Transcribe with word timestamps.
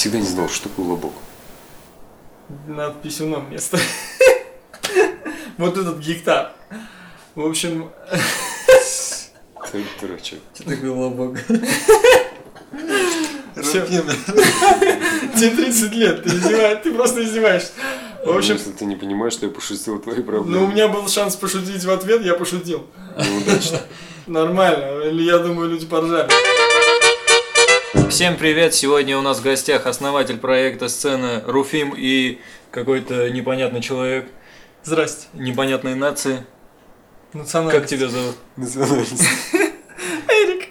всегда 0.00 0.18
не 0.18 0.26
знал, 0.26 0.48
что 0.48 0.70
такое 0.70 0.86
лобок. 0.86 1.12
Над 2.66 3.02
писюном 3.02 3.50
место. 3.50 3.78
Вот 5.58 5.76
этот 5.76 5.98
гектар. 5.98 6.52
В 7.34 7.44
общем, 7.44 7.90
Ты 9.70 9.84
дурачок. 10.00 10.38
Что 10.54 10.64
такое 10.64 10.90
лобок? 10.90 11.36
Всё. 13.62 13.84
тебе 13.84 15.50
30 15.50 15.92
лет, 15.92 16.22
ты 16.22 16.30
издеваешься, 16.30 16.82
ты 16.82 16.94
просто 16.94 17.22
издеваешься. 17.22 17.72
В 18.24 18.34
общем, 18.34 18.54
Если 18.54 18.72
ты 18.72 18.86
не 18.86 18.96
понимаешь, 18.96 19.34
что 19.34 19.44
я 19.44 19.52
пошутил 19.52 19.98
твои 19.98 20.22
проблемы. 20.22 20.60
ну 20.60 20.64
у 20.64 20.68
меня 20.68 20.88
был 20.88 21.06
шанс 21.08 21.36
пошутить 21.36 21.84
в 21.84 21.90
ответ, 21.90 22.22
я 22.22 22.34
пошутил. 22.34 22.86
Неудачно. 23.18 23.80
Нормально, 24.26 25.02
или 25.02 25.24
я 25.24 25.38
думаю, 25.40 25.68
люди 25.68 25.84
поржали. 25.84 26.30
Всем 28.10 28.36
привет! 28.36 28.74
Сегодня 28.74 29.16
у 29.16 29.22
нас 29.22 29.38
в 29.38 29.42
гостях 29.42 29.86
основатель 29.86 30.36
проекта 30.36 30.88
сцены 30.88 31.42
Руфим 31.46 31.94
и 31.96 32.38
какой-то 32.70 33.30
непонятный 33.30 33.80
человек 33.80 34.28
Здрасте. 34.82 35.28
непонятной 35.34 35.94
нации. 35.94 36.44
Национальность. 37.32 37.80
Как 37.80 37.88
тебя 37.88 38.08
зовут? 38.08 38.36
Национальность. 38.56 39.22
Эрик. 40.28 40.68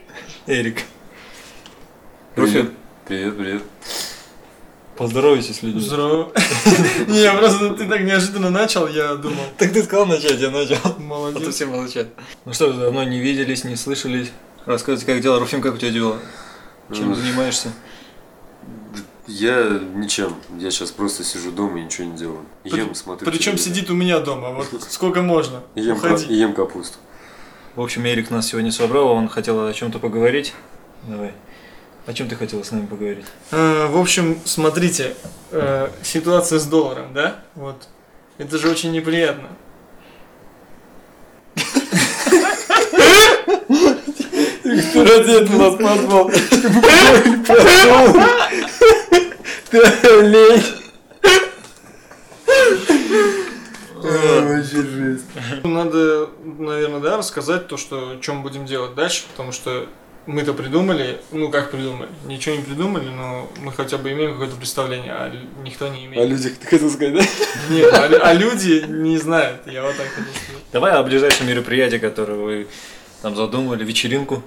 Эрик. 0.48 0.82
Привет. 2.36 2.56
Руфим, 2.56 2.74
Привет, 3.08 3.38
привет. 3.38 3.64
поздоровайся 4.98 5.54
с 5.54 5.64
людьми. 5.64 5.80
Здорово. 5.82 6.32
Не, 7.08 7.22
я 7.22 7.34
просто 7.36 7.74
ты 7.74 7.88
так 7.88 8.02
неожиданно 8.02 8.50
начал, 8.50 8.88
я 8.88 9.16
думал, 9.16 9.44
Так 9.58 9.72
ты 9.72 9.82
сказал 9.84 10.06
начать, 10.06 10.40
я 10.40 10.52
начал. 10.52 10.76
А 10.84 10.90
то 10.90 11.00
молодец. 11.00 11.56
все 11.56 11.66
молчат. 11.66 12.08
Ну 12.46 12.54
что, 12.54 12.74
давно 12.74 13.04
не 13.06 13.20
виделись, 13.20 13.64
не 13.64 13.78
слышались. 13.78 14.32
Рассказывайте, 14.66 15.06
как 15.12 15.22
дела. 15.22 15.40
Руфим, 15.40 15.62
как 15.62 15.76
у 15.76 15.78
тебя 15.78 15.92
дела? 15.92 16.20
Чем 16.94 17.14
занимаешься? 17.16 17.72
Я 19.28 19.80
ничем. 19.94 20.36
Я 20.58 20.72
сейчас 20.72 20.92
просто 20.92 21.24
сижу 21.24 21.52
дома 21.52 21.80
и 21.80 21.84
ничего 21.84 22.08
не 22.08 22.18
делаю. 22.18 22.46
Ем, 22.64 22.96
смотрю. 22.96 23.26
Причем 23.30 23.56
телевизор. 23.56 23.74
сидит 23.76 23.90
у 23.92 23.94
меня 23.94 24.20
дома, 24.20 24.52
вот 24.52 24.68
сколько 24.90 25.22
можно. 25.22 25.62
Ем, 25.76 25.98
Уходи. 25.98 26.26
и 26.26 26.34
ем 26.34 26.54
капусту. 26.54 26.98
В 27.76 27.82
общем, 27.82 28.06
Эрик 28.08 28.32
нас 28.32 28.48
сегодня 28.48 28.72
собрал, 28.72 29.10
он 29.10 29.30
хотел 29.30 29.68
о 29.68 29.72
чем-то 29.74 30.00
поговорить. 30.00 30.54
Давай. 31.08 31.34
О 32.08 32.14
чем 32.14 32.28
ты 32.28 32.36
хотел 32.36 32.64
с 32.64 32.72
нами 32.72 32.88
поговорить? 32.88 33.26
Э, 33.52 33.86
В 33.88 33.98
общем, 33.98 34.40
смотрите, 34.46 35.16
э, 35.52 35.90
ситуация 36.02 36.58
с 36.58 36.66
долларом, 36.66 37.14
да? 37.14 37.40
Вот. 37.54 37.88
Это 38.40 38.58
же 38.58 38.68
очень 38.70 38.92
неприятно. 38.92 39.50
Кто 44.92 45.04
ради 45.04 45.44
этого 45.44 45.72
нас 45.72 45.76
позвал? 45.76 46.32
Лень. 50.22 50.64
Вообще 53.96 54.84
жесть. 54.84 55.26
Надо, 55.64 56.30
наверное, 56.44 57.00
да, 57.00 57.18
рассказать 57.18 57.68
то, 57.68 57.78
что, 57.78 58.12
о 58.12 58.20
чем 58.22 58.44
будем 58.44 58.66
делать 58.66 58.96
дальше, 58.96 59.24
потому 59.32 59.52
что 59.52 59.88
мы-то 60.26 60.54
придумали, 60.54 61.20
ну 61.32 61.50
как 61.50 61.72
придумали, 61.72 62.10
ничего 62.26 62.56
не 62.56 62.62
придумали, 62.62 63.10
но 63.10 63.50
мы 63.62 63.72
хотя 63.72 63.98
бы 63.98 64.12
имеем 64.12 64.34
какое-то 64.34 64.56
представление, 64.56 65.12
а 65.12 65.32
никто 65.64 65.88
не 65.88 66.04
О 66.04 66.06
имеет. 66.06 66.30
людях 66.30 66.54
ты 66.60 66.68
хотел 66.68 66.90
сказать, 66.90 67.16
да? 67.16 67.22
Нет, 67.70 67.92
а, 67.94 68.06
а 68.06 68.34
люди 68.34 68.86
не 68.88 69.18
знают, 69.18 69.62
я 69.66 69.82
вот 69.82 69.98
так 69.98 70.08
хотел 70.08 70.32
сказать. 70.32 70.64
Давай 70.72 70.94
о 70.94 71.04
ближайшем 71.04 71.48
мероприятии, 71.48 71.98
которое 71.98 72.38
вы 72.38 72.68
там 73.22 73.36
задумали, 73.36 73.84
вечеринку. 73.84 74.44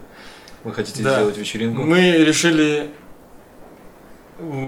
Вы 0.65 0.73
хотите 0.73 1.03
Да. 1.03 1.15
сделать 1.15 1.37
вечеринку? 1.37 1.83
Мы 1.83 2.13
решили 2.13 2.91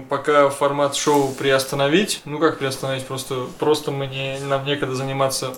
пока 0.09 0.49
формат 0.49 0.95
шоу 0.95 1.31
приостановить. 1.33 2.21
Ну 2.25 2.39
как 2.39 2.59
приостановить? 2.59 3.05
Просто, 3.05 3.47
просто 3.59 3.91
мы 3.91 4.07
не, 4.07 4.39
нам 4.39 4.65
некогда 4.65 4.95
заниматься 4.95 5.53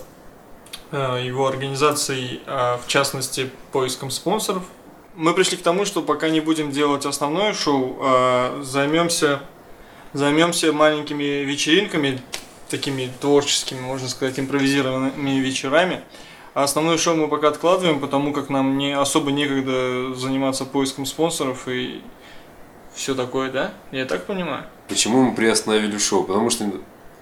э, 0.90 1.22
его 1.24 1.46
организацией, 1.46 2.40
а 2.46 2.78
в 2.84 2.88
частности 2.88 3.50
поиском 3.72 4.10
спонсоров. 4.10 4.62
Мы 5.14 5.34
пришли 5.34 5.56
к 5.56 5.62
тому, 5.62 5.84
что 5.84 6.02
пока 6.02 6.28
не 6.30 6.40
будем 6.40 6.70
делать 6.70 7.04
основное 7.04 7.52
шоу, 7.52 7.98
а 8.00 8.60
займемся, 8.62 9.40
займемся 10.12 10.72
маленькими 10.72 11.44
вечеринками, 11.44 12.20
такими 12.70 13.10
творческими, 13.20 13.80
можно 13.80 14.08
сказать, 14.08 14.38
импровизированными 14.38 15.40
вечерами. 15.40 16.02
А 16.58 16.64
основное 16.64 16.98
шоу 16.98 17.14
мы 17.14 17.28
пока 17.28 17.50
откладываем, 17.50 18.00
потому 18.00 18.32
как 18.32 18.48
нам 18.50 18.78
не 18.78 18.90
особо 18.90 19.30
некогда 19.30 20.12
заниматься 20.16 20.64
поиском 20.64 21.06
спонсоров 21.06 21.68
и 21.68 22.02
все 22.92 23.14
такое, 23.14 23.52
да? 23.52 23.70
Я 23.92 24.06
так 24.06 24.26
понимаю? 24.26 24.64
Почему 24.88 25.22
мы 25.22 25.36
приостановили 25.36 25.96
шоу? 25.98 26.24
Потому 26.24 26.50
что 26.50 26.68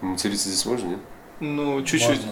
материться 0.00 0.48
здесь 0.48 0.64
можно, 0.64 0.86
нет? 0.86 1.00
Ну, 1.40 1.84
чуть-чуть. 1.84 2.22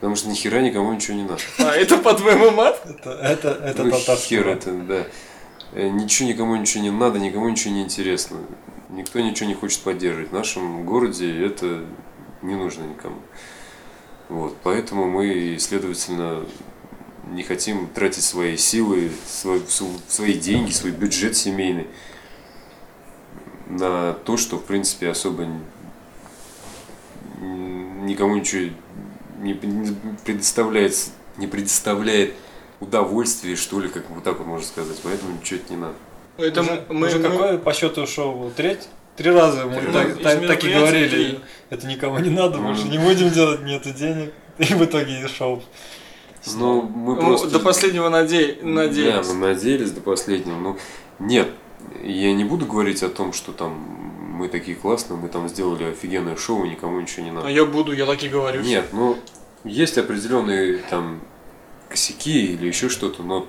Потому 0.00 0.16
что 0.16 0.28
ни 0.28 0.34
хера 0.34 0.60
никому 0.60 0.92
ничего 0.92 1.16
не 1.18 1.22
надо. 1.22 1.40
А, 1.60 1.70
это 1.70 1.98
по-твоему 1.98 2.50
мат? 2.50 2.84
Это, 2.84 3.10
это, 3.12 3.48
это 3.50 3.84
ну, 3.84 3.92
татарский 3.92 4.38
хер 4.38 4.46
мат. 4.48 4.56
это, 4.56 4.72
да. 4.72 5.06
Э, 5.74 5.88
Ничего 5.88 6.28
никому 6.30 6.56
ничего 6.56 6.82
не 6.82 6.90
надо, 6.90 7.20
никому 7.20 7.48
ничего 7.48 7.74
не 7.74 7.82
интересно. 7.82 8.38
Никто 8.88 9.20
ничего 9.20 9.48
не 9.48 9.54
хочет 9.54 9.82
поддерживать. 9.82 10.30
В 10.30 10.34
нашем 10.34 10.84
городе 10.84 11.46
это 11.46 11.84
не 12.42 12.56
нужно 12.56 12.82
никому. 12.82 13.18
Вот, 14.30 14.56
поэтому 14.62 15.06
мы, 15.06 15.56
следовательно, 15.58 16.44
не 17.32 17.42
хотим 17.42 17.88
тратить 17.88 18.22
свои 18.24 18.56
силы, 18.56 19.10
су- 19.26 19.60
свои 20.08 20.34
деньги, 20.34 20.70
свой 20.70 20.92
бюджет 20.92 21.36
семейный 21.36 21.86
на 23.68 24.12
то, 24.14 24.36
что, 24.36 24.56
в 24.56 24.64
принципе, 24.64 25.10
особо 25.10 25.46
никому 27.40 28.36
ничего 28.36 28.72
не 29.40 29.54
предоставляет, 30.24 30.94
не 31.36 31.46
предоставляет 31.46 32.34
удовольствие, 32.80 33.56
что 33.56 33.80
ли, 33.80 33.88
как 33.88 34.08
вот 34.10 34.24
так 34.24 34.38
вот 34.38 34.46
можно 34.46 34.66
сказать. 34.66 34.98
Поэтому 35.02 35.36
ничего 35.40 35.60
это 35.60 35.72
не 35.72 35.78
надо. 35.78 35.94
Это 36.38 36.60
Уже- 36.62 36.86
мы, 36.88 37.06
уже 37.08 37.18
мы- 37.18 37.28
какое 37.30 37.58
по 37.58 37.72
счету 37.72 38.06
шоу? 38.06 38.50
Треть? 38.56 38.88
Три 39.20 39.32
раза 39.32 39.66
мы 39.66 39.82
так, 39.92 40.16
так- 40.22 40.46
так 40.46 40.64
и 40.64 40.72
говорили. 40.72 41.40
Это 41.68 41.86
никому 41.86 42.18
не 42.20 42.30
надо, 42.30 42.56
больше 42.56 42.84
Мгм. 42.84 42.90
не 42.90 42.98
будем 42.98 43.28
делать, 43.28 43.60
нету 43.60 43.90
денег. 43.90 44.32
И 44.56 44.64
в 44.64 44.82
итоге 44.82 45.28
шоу. 45.28 45.62
Ну, 46.56 46.80
мы 46.80 47.16
ну, 47.16 47.20
просто... 47.20 47.50
до 47.50 47.60
последнего 47.60 48.08
наде... 48.08 48.56
надеялись. 48.62 49.26
Да, 49.26 49.34
мы 49.34 49.48
надеялись 49.48 49.90
до 49.90 50.00
последнего. 50.00 50.56
Ну, 50.56 50.78
нет, 51.18 51.48
я 52.02 52.32
не 52.32 52.44
буду 52.44 52.64
говорить 52.64 53.02
о 53.02 53.10
том, 53.10 53.34
что 53.34 53.52
там 53.52 53.72
мы 53.74 54.48
такие 54.48 54.74
классные, 54.74 55.18
мы 55.18 55.28
там 55.28 55.50
сделали 55.50 55.84
офигенное 55.84 56.36
шоу, 56.36 56.64
и 56.64 56.70
никому 56.70 56.98
ничего 56.98 57.26
не 57.26 57.30
надо. 57.30 57.46
А 57.46 57.50
я 57.50 57.66
буду, 57.66 57.92
я 57.92 58.06
так 58.06 58.22
и 58.22 58.28
говорю. 58.28 58.62
Нет, 58.62 58.86
ну, 58.92 59.18
есть 59.64 59.98
определенные 59.98 60.78
там 60.88 61.20
косяки 61.90 62.54
или 62.54 62.66
еще 62.68 62.88
что-то, 62.88 63.22
но 63.22 63.46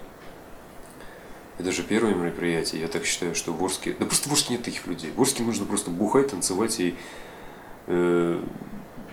это 1.61 1.72
же 1.72 1.83
первое 1.83 2.13
мероприятие. 2.13 2.81
Я 2.81 2.88
так 2.88 3.05
считаю, 3.05 3.35
что 3.35 3.53
в 3.53 3.63
Орске... 3.63 3.95
Да 3.97 4.05
просто 4.05 4.29
в 4.29 4.31
Орске 4.31 4.53
нет 4.53 4.63
таких 4.63 4.88
людей. 4.88 5.11
В 5.16 5.22
Орске 5.22 5.44
нужно 5.44 5.66
просто 5.66 5.89
бухать, 5.89 6.29
танцевать 6.29 6.79
и 6.79 6.95
э, 7.88 8.44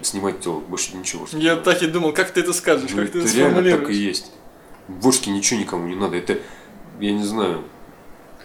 снимать 0.02 0.40
телок. 0.40 0.64
Больше 0.64 0.96
ничего. 0.96 1.26
Я 1.32 1.54
не 1.54 1.60
так 1.60 1.82
и 1.82 1.86
думал, 1.86 2.12
как 2.12 2.30
ты 2.30 2.40
это 2.40 2.52
скажешь, 2.52 2.90
ну, 2.90 3.02
как 3.02 3.12
ты 3.12 3.18
это 3.20 3.28
это 3.28 3.36
реально 3.36 3.78
так 3.78 3.90
и 3.90 3.94
есть. 3.94 4.32
В 4.88 5.06
Орске 5.06 5.30
ничего 5.30 5.60
никому 5.60 5.86
не 5.86 5.94
надо. 5.94 6.16
Это, 6.16 6.38
я 7.00 7.12
не 7.12 7.24
знаю, 7.24 7.64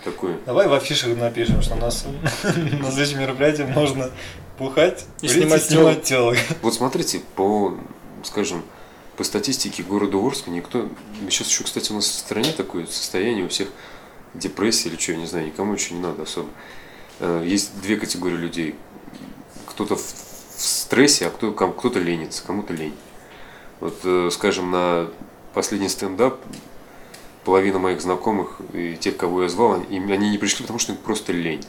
такое. 0.03 0.37
Давай 0.45 0.67
в 0.67 0.73
афишах 0.73 1.17
напишем, 1.17 1.61
что 1.61 1.75
у 1.75 1.77
нас 1.77 2.05
на 2.43 2.91
следующем 2.91 3.19
мероприятии 3.19 3.63
можно 3.63 4.11
бухать 4.59 5.05
И 5.21 5.27
снимать 5.27 5.63
снимать 5.63 6.03
телок. 6.03 6.37
Вот 6.61 6.73
смотрите, 6.73 7.21
по, 7.35 7.77
скажем, 8.23 8.63
по 9.17 9.23
статистике 9.23 9.83
города 9.83 10.17
Орска 10.17 10.49
никто... 10.49 10.89
Сейчас 11.29 11.47
еще, 11.47 11.63
кстати, 11.63 11.91
у 11.91 11.95
нас 11.95 12.05
в 12.05 12.13
стране 12.13 12.51
такое 12.51 12.85
состояние, 12.87 13.45
у 13.45 13.49
всех 13.49 13.69
депрессия 14.33 14.89
или 14.89 14.97
что, 14.97 15.11
я 15.11 15.17
не 15.19 15.27
знаю, 15.27 15.47
никому 15.47 15.73
ничего 15.73 15.97
не 15.97 16.01
надо 16.01 16.23
особо. 16.23 16.49
Э, 17.19 17.43
Есть 17.45 17.79
две 17.81 17.97
категории 17.97 18.37
людей. 18.37 18.75
Кто-то 19.67 19.95
в, 19.95 20.01
стрессе, 20.57 21.27
а 21.27 21.29
кто, 21.29 21.51
ком- 21.51 21.73
кто-то 21.73 21.99
ленится, 21.99 22.43
кому-то 22.43 22.73
лень. 22.73 22.95
Вот, 23.79 23.99
э, 24.03 24.29
скажем, 24.31 24.71
на 24.71 25.09
последний 25.53 25.89
стендап 25.89 26.39
половина 27.43 27.79
моих 27.79 28.01
знакомых 28.01 28.61
и 28.73 28.95
тех, 28.95 29.17
кого 29.17 29.43
я 29.43 29.49
звал, 29.49 29.73
они, 29.73 29.99
они 30.11 30.29
не 30.29 30.37
пришли, 30.37 30.61
потому 30.63 30.79
что 30.79 30.93
им 30.93 30.97
просто 30.97 31.33
лень. 31.33 31.63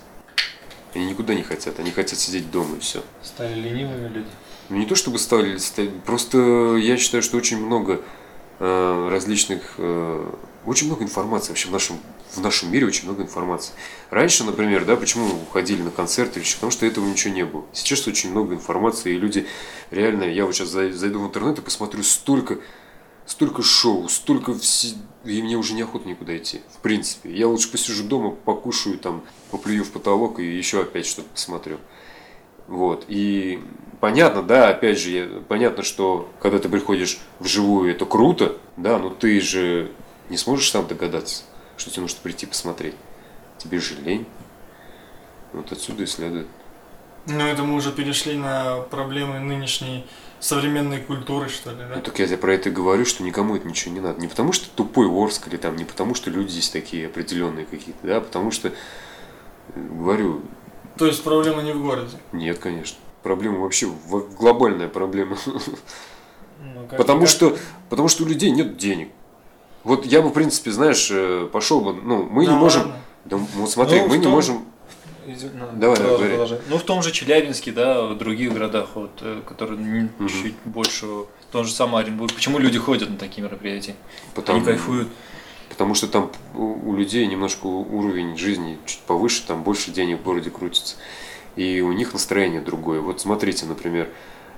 Они 0.95 1.07
никуда 1.07 1.35
не 1.35 1.43
хотят, 1.43 1.81
они 1.81 1.91
хотят 1.91 2.19
сидеть 2.19 2.51
дома 2.51 2.77
и 2.77 2.81
все. 2.81 3.03
Стали 3.23 3.55
ленивыми 3.61 4.09
люди. 4.09 4.29
Ну, 4.69 4.77
не 4.77 4.87
то 4.87 4.95
чтобы 4.95 5.19
стали, 5.19 5.59
просто 6.07 6.77
я 6.77 6.97
считаю, 6.97 7.23
что 7.23 7.37
очень 7.37 7.65
много 7.65 8.01
э, 8.59 9.09
различных, 9.11 9.75
э, 9.77 10.33
очень 10.65 10.87
много 10.87 11.05
информации 11.05 11.51
вообще 11.51 11.69
в 11.69 11.73
нашем, 11.73 11.99
в 12.33 12.41
нашем 12.41 12.73
мире 12.73 12.87
очень 12.87 13.05
много 13.05 13.23
информации. 13.23 13.75
Раньше, 14.11 14.45
например, 14.45 14.87
да, 14.87 14.97
почему 14.97 15.27
мы 15.27 15.35
уходили 15.43 15.83
на 15.83 15.91
концерты, 15.91 16.41
потому 16.55 16.73
что 16.73 16.87
этого 16.87 17.07
ничего 17.07 17.35
не 17.35 17.45
было. 17.45 17.65
Сейчас 17.75 18.07
очень 18.07 18.31
много 18.31 18.55
информации, 18.55 19.15
и 19.15 19.19
люди 19.19 19.47
реально, 19.91 20.25
я 20.25 20.47
вот 20.47 20.55
сейчас 20.55 20.69
зайду 20.69 21.21
в 21.21 21.27
интернет 21.27 21.59
и 21.59 21.63
посмотрю 21.63 22.03
столько 22.03 22.59
столько 23.27 23.63
шоу, 23.63 24.09
столько 24.09 24.53
вси... 24.53 24.97
и 25.25 25.43
мне 25.43 25.57
уже 25.57 25.75
неохота 25.75 26.09
никуда 26.09 26.37
идти. 26.37 26.61
В 26.73 26.79
принципе, 26.79 27.35
я 27.35 27.49
лучше 27.49 27.71
посижу 27.71 28.05
дома, 28.05 28.31
покушаю 28.31 28.99
там, 28.99 29.25
поплюю 29.51 29.85
в 29.85 29.91
потолок 29.91 30.41
и 30.41 30.45
еще 30.45 30.83
опять 30.83 31.07
что-то 31.07 31.29
посмотрю. 31.31 31.79
Вот. 32.67 33.05
И 33.09 33.63
понятно, 34.01 34.43
да, 34.43 34.69
опять 34.69 34.99
же, 34.99 35.43
понятно, 35.49 35.83
что 35.83 36.31
когда 36.41 36.59
ты 36.59 36.69
приходишь 36.69 37.19
вживую, 37.39 37.91
это 37.91 38.07
круто, 38.07 38.57
да, 38.77 38.99
но 38.99 39.11
ты 39.11 39.41
же 39.41 39.91
не 40.29 40.37
сможешь 40.37 40.71
сам 40.71 40.87
догадаться, 40.87 41.45
что 41.77 41.91
тебе 41.91 42.03
нужно 42.03 42.19
прийти 42.23 42.47
посмотреть. 42.47 42.95
Тебе 43.59 43.81
же 43.81 43.95
лень. 43.97 44.27
Вот 45.53 45.71
отсюда 45.73 46.03
и 46.03 46.07
следует. 46.07 46.47
Ну, 47.27 47.41
это 47.41 47.63
мы 47.63 47.77
уже 47.77 47.93
перешли 47.93 48.37
на 48.37 48.81
проблемы 48.91 49.39
нынешней 49.39 50.05
современной 50.41 51.01
культуры, 51.01 51.49
что 51.49 51.71
ли, 51.71 51.79
Ну 51.89 51.95
да? 51.95 52.01
так 52.03 52.19
я 52.19 52.27
тебе 52.27 52.37
про 52.37 52.53
это 52.53 52.69
и 52.69 52.73
говорю, 52.73 53.07
что 53.07 53.23
никому 53.23 53.57
это 53.57 53.67
ничего 53.67 53.95
не 53.95 54.01
надо. 54.01 54.21
Не 54.21 54.29
потому 54.29 54.53
что 54.53 54.69
тупой 54.69 55.09
Орск 55.09 55.49
или 55.49 55.57
там, 55.57 55.77
не 55.77 55.85
потому 55.85 56.15
что 56.15 56.29
люди 56.29 56.51
здесь 56.51 56.69
такие 56.69 57.07
определенные 57.07 57.65
какие-то, 57.65 58.07
да, 58.07 58.17
а 58.19 58.21
потому 58.21 58.51
что, 58.51 58.69
э, 58.69 58.73
говорю, 59.75 60.43
То 60.97 61.07
есть 61.07 61.23
проблема 61.25 61.63
не 61.63 61.73
в 61.73 61.83
городе. 61.83 62.17
нет, 62.33 62.59
конечно. 62.59 62.99
Проблема 63.23 63.59
вообще 63.61 63.89
глобальная 64.39 64.89
проблема. 64.89 65.37
Ну, 65.47 66.87
как- 66.89 66.99
Потому 66.99 67.21
как- 67.21 67.29
что, 67.29 67.57
потому 67.91 68.09
что 68.09 68.25
у 68.25 68.27
людей 68.27 68.51
нет 68.51 68.77
денег. 68.77 69.09
Вот 69.83 70.07
я 70.07 70.23
бы, 70.23 70.29
в 70.29 70.33
принципе, 70.33 70.71
знаешь, 70.71 71.09
э, 71.11 71.49
пошел 71.53 71.81
бы, 71.81 71.93
ну, 71.95 72.25
мы 72.25 72.43
не 72.43 72.49
Да 72.51 72.57
можем, 72.57 72.83
ладно. 72.83 72.97
да, 73.25 73.37
вот 73.57 73.71
смотри, 73.71 74.01
Ну, 74.01 74.09
мы 74.09 74.15
в 74.15 74.17
не 74.19 74.23
том- 74.25 74.33
можем, 74.33 74.65
ну, 75.27 75.35
Давай, 75.75 75.97
давай, 75.99 76.29
продолжи. 76.29 76.61
Ну, 76.69 76.79
в 76.79 76.83
том 76.85 77.03
же 77.03 77.13
Челябинске, 77.13 77.73
да, 77.73 78.03
в 78.07 78.17
других 78.19 78.53
городах, 78.53 78.89
вот, 78.95 79.11
э, 79.21 79.43
которые 79.47 79.79
не- 79.79 80.09
Мгм. 80.19 80.29
чуть 80.29 80.55
больше, 80.65 81.07
в 81.07 81.27
том 81.51 81.65
же 81.65 81.73
самом 81.73 81.97
Оренбург. 81.97 82.33
Почему 82.35 82.59
люди 82.59 82.79
ходят 82.79 83.11
на 83.11 83.17
такие 83.17 83.43
мероприятия? 83.43 83.95
потому, 84.35 84.59
Они 84.59 84.67
кайфуют. 84.67 85.09
Потому 85.75 85.95
что 85.95 86.07
там 86.07 86.31
у, 86.55 86.95
людей 86.95 87.27
немножко 87.27 87.67
уровень 87.67 88.37
жизни 88.37 88.79
чуть 88.87 89.01
повыше, 89.01 89.45
там 89.45 89.65
больше 89.65 89.91
денег 89.91 90.21
в 90.21 90.23
городе 90.23 90.49
крутится. 90.49 90.95
И 91.57 91.81
у 91.81 91.91
них 91.91 92.13
настроение 92.13 92.61
другое. 92.61 93.01
Вот 93.01 93.21
смотрите, 93.21 93.67
например, 93.67 94.09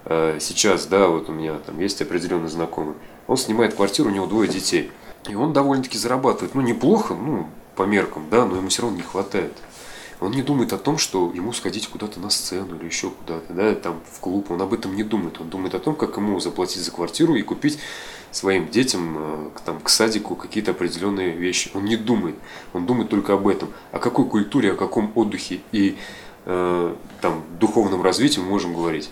э, 0.05 0.37
сейчас, 0.43 0.85
да, 0.85 1.09
вот 1.09 1.31
у 1.31 1.33
меня 1.33 1.55
там 1.55 1.81
есть 1.81 2.03
определенный 2.03 2.51
знакомый. 2.51 2.97
Он 3.29 3.39
снимает 3.39 3.73
квартиру, 3.73 4.11
у 4.11 4.13
него 4.13 4.27
двое 4.27 4.47
детей. 4.47 4.91
И 5.27 5.35
он 5.35 5.55
довольно-таки 5.55 5.97
зарабатывает, 5.97 6.55
ну, 6.55 6.61
неплохо, 6.61 7.15
ну, 7.15 7.49
по 7.77 7.85
меркам, 7.85 8.27
да, 8.31 8.45
но 8.45 8.57
ему 8.57 8.69
все 8.69 8.83
равно 8.83 8.99
не 8.99 9.03
хватает. 9.03 9.55
Он 10.21 10.31
не 10.31 10.43
думает 10.43 10.73
о 10.73 10.79
том, 10.79 10.97
что 10.97 11.31
ему 11.35 11.53
сходить 11.53 11.89
куда-то 11.89 12.21
на 12.21 12.31
сцену 12.31 12.77
или 12.77 12.87
еще 12.87 13.11
куда-то, 13.11 13.53
да, 13.53 13.75
там 13.75 14.01
в 14.11 14.21
клуб. 14.21 14.51
Он 14.51 14.63
об 14.63 14.73
этом 14.73 14.97
не 14.97 15.03
думает. 15.03 15.41
Он 15.41 15.51
думает 15.51 15.75
о 15.75 15.79
том, 15.79 15.95
как 15.95 16.17
ему 16.17 16.41
заплатить 16.41 16.83
за 16.83 16.91
квартиру 16.91 17.35
и 17.35 17.43
купить 17.43 17.79
своим 18.31 18.69
детям 18.69 19.17
э, 19.19 19.51
там, 19.65 19.81
к 19.81 19.89
садику 19.89 20.35
какие-то 20.35 20.71
определенные 20.71 21.33
вещи. 21.33 21.71
Он 21.75 21.85
не 21.85 21.97
думает. 21.97 22.37
Он 22.73 22.87
думает 22.87 23.11
только 23.11 23.35
об 23.35 23.47
этом. 23.47 23.73
О 23.93 23.99
какой 23.99 24.27
культуре, 24.27 24.73
о 24.73 24.77
каком 24.77 25.13
отдыхе 25.15 25.61
и 25.73 25.97
э, 26.47 26.95
там, 27.21 27.45
духовном 27.61 28.03
развитии 28.03 28.41
мы 28.41 28.47
можем 28.47 28.75
говорить. 28.75 29.11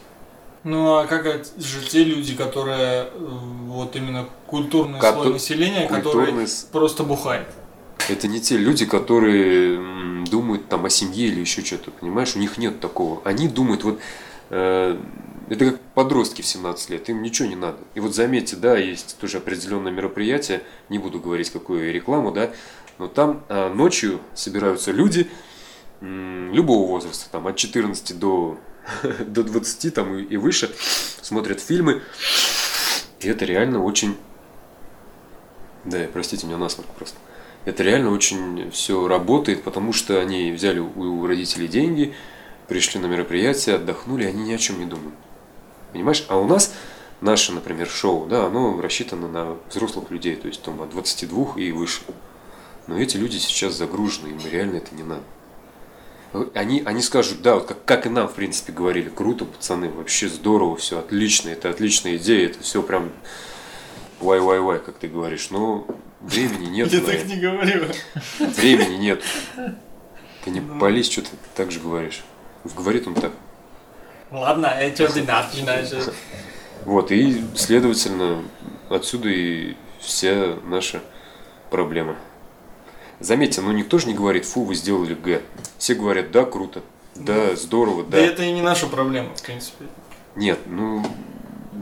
Ну 0.65 0.97
а 0.97 1.07
как 1.07 1.27
же 1.59 1.87
те 1.87 2.05
люди, 2.05 2.35
которые 2.35 3.05
э, 3.05 3.09
вот 3.67 3.95
именно 3.97 4.27
культурный 4.47 4.99
Кото- 4.99 5.23
слой 5.23 5.33
населения, 5.35 5.87
культурный 5.87 6.27
который 6.27 6.49
просто 6.73 7.03
бухает? 7.03 7.47
Это 8.09 8.29
не 8.29 8.41
те 8.41 8.57
люди, 8.59 8.85
которые 8.85 10.25
думают 10.27 10.69
там 10.69 10.85
о 10.85 10.91
семье 10.91 11.29
или 11.29 11.41
еще 11.41 11.65
что-то, 11.65 11.91
понимаешь? 11.91 12.37
У 12.37 12.39
них 12.39 12.59
нет 12.59 12.81
такого. 12.81 13.23
Они 13.25 13.49
думают, 13.49 13.85
вот 13.85 14.01
э, 14.51 14.99
это 15.49 15.71
как 15.71 15.81
подростки 15.95 16.43
в 16.43 16.47
17 16.47 16.91
лет, 16.91 17.09
им 17.09 17.23
ничего 17.23 17.49
не 17.49 17.57
надо. 17.57 17.79
И 17.95 18.01
вот 18.01 18.15
заметьте, 18.15 18.57
да, 18.57 18.77
есть 18.77 19.17
тоже 19.19 19.39
определенное 19.39 19.93
мероприятие, 19.93 20.63
не 20.89 20.99
буду 20.99 21.19
говорить 21.19 21.51
какую 21.51 21.93
рекламу, 21.93 22.31
да, 22.31 22.51
но 22.99 23.09
там 23.09 23.45
э, 23.49 23.73
ночью 23.73 24.21
собираются 24.35 24.93
люди 24.93 25.31
м, 26.01 26.53
любого 26.53 26.87
возраста, 26.89 27.29
там 27.31 27.47
от 27.47 27.57
14 27.57 28.19
до, 28.19 28.59
до 29.27 29.45
20 29.45 29.95
там, 29.95 30.19
и, 30.19 30.23
и 30.25 30.37
выше, 30.37 30.75
смотрят 31.23 31.61
фильмы. 31.61 32.03
И 33.21 33.29
это 33.29 33.45
реально 33.45 33.83
очень... 33.83 34.17
Да, 35.85 36.07
простите 36.13 36.47
меня 36.47 36.59
насморк 36.59 36.89
просто. 36.91 37.19
Это 37.65 37.83
реально 37.83 38.11
очень 38.11 38.71
все 38.71 39.09
работает, 39.09 39.63
потому 39.63 39.93
что 39.93 40.21
они 40.21 40.53
взяли 40.53 40.81
у 40.81 41.27
родителей 41.27 41.69
деньги, 41.69 42.15
пришли 42.69 43.01
на 43.01 43.07
мероприятие, 43.07 43.77
отдохнули, 43.77 44.25
они 44.25 44.45
ни 44.45 44.53
о 44.53 44.59
чем 44.59 44.79
не 44.79 44.87
думают. 44.87 45.15
Понимаешь? 45.93 46.25
А 46.29 46.37
у 46.37 46.47
нас 46.47 46.75
наше, 47.21 47.53
например, 47.53 47.89
шоу, 47.89 48.27
да, 48.27 48.47
оно 48.47 48.81
рассчитано 48.81 49.29
на 49.29 49.57
взрослых 49.71 50.11
людей, 50.11 50.37
то 50.37 50.47
есть 50.49 50.63
там 50.63 50.81
от 50.83 50.91
22 50.91 51.55
и 51.57 51.73
выше. 51.73 52.03
Но 52.87 52.99
эти 52.99 53.17
люди 53.17 53.39
сейчас 53.39 53.75
загружены, 53.75 54.29
им 54.29 54.39
реально 54.51 54.77
это 54.77 54.95
не 54.95 55.03
надо. 55.03 55.23
Они, 56.53 56.83
они 56.85 57.01
скажут, 57.01 57.43
да, 57.43 57.55
вот 57.55 57.67
как, 57.67 57.85
как 57.85 58.07
и 58.07 58.09
нам, 58.09 58.29
в 58.29 58.35
принципе, 58.35 58.73
говорили, 58.73 59.09
круто, 59.09 59.45
пацаны, 59.45 59.89
вообще 59.89 60.29
здорово, 60.29 60.77
все 60.77 60.99
отлично, 60.99 61.49
это 61.49 61.71
отличная 61.71 62.17
идея, 62.17 62.49
это 62.49 62.61
все 62.61 62.83
прям 62.83 63.13
вай-вай-вай, 64.21 64.81
как 64.81 64.97
ты 64.97 65.07
говоришь. 65.07 65.51
Но 65.51 65.87
времени 66.25 66.67
нет. 66.67 66.93
Я 66.93 67.01
так 67.01 67.15
это. 67.15 67.27
не 67.27 67.37
говорю. 67.37 67.87
Времени 68.39 68.97
нет. 68.97 69.23
Ты 70.45 70.51
не 70.51 70.61
пались, 70.61 71.11
что 71.11 71.23
ты 71.23 71.31
так 71.55 71.71
же 71.71 71.81
говоришь. 71.81 72.23
Говорит 72.65 73.07
он 73.07 73.15
так. 73.15 73.33
Ладно, 74.31 74.73
что 74.95 75.13
ты 75.13 75.23
начинаешь? 75.23 75.91
Вот, 76.85 77.13
и, 77.13 77.43
следовательно, 77.55 78.43
отсюда 78.91 79.29
и 79.29 79.75
вся 80.01 80.57
наша 80.65 81.03
проблема. 81.71 82.17
Заметьте, 83.21 83.61
ну 83.61 83.73
никто 83.73 83.99
же 83.99 84.07
не 84.07 84.15
говорит, 84.15 84.45
фу, 84.45 84.65
вы 84.65 84.75
сделали 84.75 85.15
Г. 85.15 85.41
Все 85.79 85.95
говорят, 85.95 86.31
да, 86.31 86.45
круто, 86.45 86.83
да, 87.15 87.55
здорово, 87.57 88.03
Да 88.03 88.19
да. 88.19 88.19
это 88.19 88.43
и 88.43 88.53
не 88.53 88.61
наша 88.61 88.87
проблема, 88.87 89.35
в 89.35 89.43
принципе. 89.43 89.85
Нет, 90.35 90.59
ну, 90.67 91.07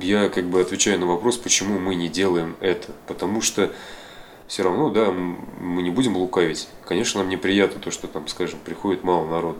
я 0.00 0.29
как 0.29 0.44
бы 0.44 0.61
отвечаю 0.61 0.99
на 1.00 1.06
вопрос, 1.06 1.39
почему 1.39 1.79
мы 1.79 1.94
не 1.94 2.09
делаем 2.09 2.56
это. 2.61 2.93
Потому 3.06 3.41
что 3.41 3.73
все 4.52 4.64
равно, 4.64 4.90
да, 4.90 5.10
мы 5.10 5.81
не 5.81 5.88
будем 5.88 6.14
лукавить. 6.14 6.69
Конечно, 6.84 7.20
нам 7.20 7.31
неприятно 7.31 7.81
то, 7.81 7.90
что 7.90 8.06
там, 8.06 8.28
скажем, 8.28 8.58
приходит 8.62 9.02
мало 9.02 9.26
народу. 9.26 9.58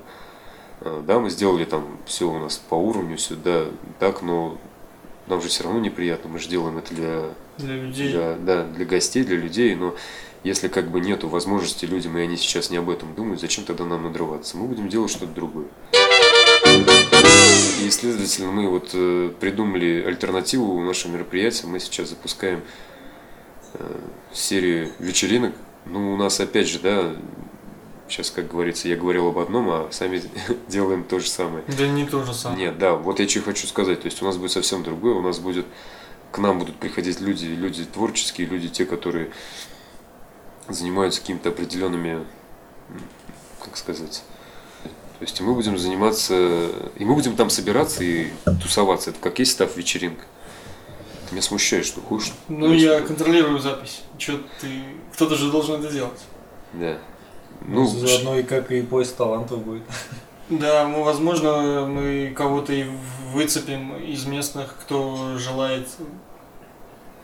А, 0.83 1.03
Да, 1.03 1.19
мы 1.19 1.31
сделали 1.31 1.65
там 1.65 1.97
все 2.05 2.31
у 2.31 2.39
нас 2.39 2.59
по 2.59 2.75
уровню, 2.75 3.17
все, 3.17 3.35
да, 3.35 3.69
так, 3.99 4.21
но 4.21 4.59
нам 5.29 5.41
же 5.41 5.49
все 5.49 5.65
равно 5.65 5.81
неприятно. 5.81 6.29
Мы 6.29 6.39
же 6.39 6.51
делаем 6.51 6.77
это 6.77 6.95
для, 6.95 7.31
Для 7.57 7.75
людей. 7.77 8.11
для, 8.11 8.35
да, 8.35 8.65
для 8.65 8.85
гостей, 8.85 9.25
для 9.25 9.39
людей, 9.39 9.75
но 9.77 9.95
если 10.45 10.69
как 10.69 10.91
бы 10.91 11.01
нету 11.01 11.27
возможности 11.27 11.87
людям, 11.87 12.19
и 12.19 12.21
они 12.21 12.37
сейчас 12.37 12.69
не 12.69 12.77
об 12.77 12.91
этом 12.91 13.15
думают, 13.15 13.41
зачем 13.41 13.65
тогда 13.65 13.87
нам 13.87 14.03
надрываться? 14.03 14.59
Мы 14.59 14.67
будем 14.67 14.91
делать 14.91 15.11
что-то 15.11 15.33
другое. 15.33 15.69
И, 17.83 17.89
следовательно, 17.89 18.51
мы 18.51 18.69
вот 18.69 18.91
э, 18.93 19.33
придумали 19.41 20.05
альтернативу 20.07 20.79
нашему 20.83 21.15
мероприятию. 21.15 21.71
Мы 21.71 21.81
сейчас 21.81 22.11
запускаем 22.11 22.61
э, 23.75 24.01
серию 24.33 24.91
вечеринок. 24.99 25.55
Ну, 25.87 26.15
у 26.15 26.17
нас 26.17 26.41
опять 26.41 26.69
же, 26.69 26.79
да, 26.79 27.15
сейчас, 28.09 28.31
как 28.31 28.49
говорится, 28.49 28.89
я 28.89 28.97
говорил 28.97 29.29
об 29.29 29.39
одном, 29.39 29.69
а 29.71 29.89
сами 29.91 30.23
делаем 30.69 31.05
то 31.05 31.19
же 31.19 31.29
самое. 31.29 31.65
Да 31.79 31.87
не 31.89 32.07
то 32.07 32.25
же 32.25 32.35
самое. 32.35 32.67
Нет, 32.67 32.79
да, 32.79 32.95
вот 32.95 33.21
я 33.21 33.29
что 33.29 33.41
хочу 33.43 33.67
сказать. 33.67 34.03
То 34.03 34.07
есть 34.07 34.23
у 34.23 34.25
нас 34.25 34.37
будет 34.37 34.53
совсем 34.53 34.83
другое. 34.83 35.15
У 35.15 35.23
нас 35.23 35.39
будет, 35.39 35.67
к 36.31 36.39
нам 36.39 36.59
будут 36.59 36.77
приходить 36.77 37.21
люди, 37.21 37.47
люди 37.47 37.85
творческие, 37.85 38.47
люди 38.47 38.69
те, 38.69 38.85
которые 38.85 39.31
занимаются 40.69 41.21
какими-то 41.21 41.49
определенными, 41.49 42.25
как 43.61 43.77
сказать, 43.77 44.23
то 45.23 45.25
есть 45.25 45.41
мы 45.41 45.55
будем 45.55 45.79
заниматься, 45.79 46.35
и 46.97 47.05
мы 47.05 47.15
будем 47.15 47.37
там 47.37 47.49
собираться 47.49 48.03
и 48.03 48.33
тусоваться. 48.61 49.11
Это 49.11 49.21
как 49.21 49.39
есть 49.39 49.53
став 49.53 49.77
вечеринка. 49.77 50.25
Меня 51.33 51.43
смущаешь, 51.43 51.87
что 51.87 52.01
хочешь. 52.01 52.33
Ну, 52.49 52.73
я 52.73 53.01
контролирую 53.01 53.59
запись. 53.59 54.03
Че 54.19 54.39
ты... 54.61 54.69
Кто-то 55.15 55.35
же 55.35 55.51
должен 55.51 55.83
это 55.83 55.93
делать. 55.93 56.21
Да. 56.75 56.97
Ну, 57.63 57.81
Ну, 57.83 57.87
заодно 57.87 58.39
и 58.39 58.43
как 58.43 58.71
и 58.71 58.83
поиск 58.83 59.17
талантов 59.17 59.59
будет. 59.65 59.83
Да, 60.51 60.87
мы, 60.87 61.03
возможно, 61.05 61.87
мы 61.87 62.33
кого-то 62.37 62.73
и 62.75 62.85
выцепим 63.33 63.97
из 63.97 64.27
местных, 64.27 64.77
кто 64.83 65.39
желает 65.39 65.89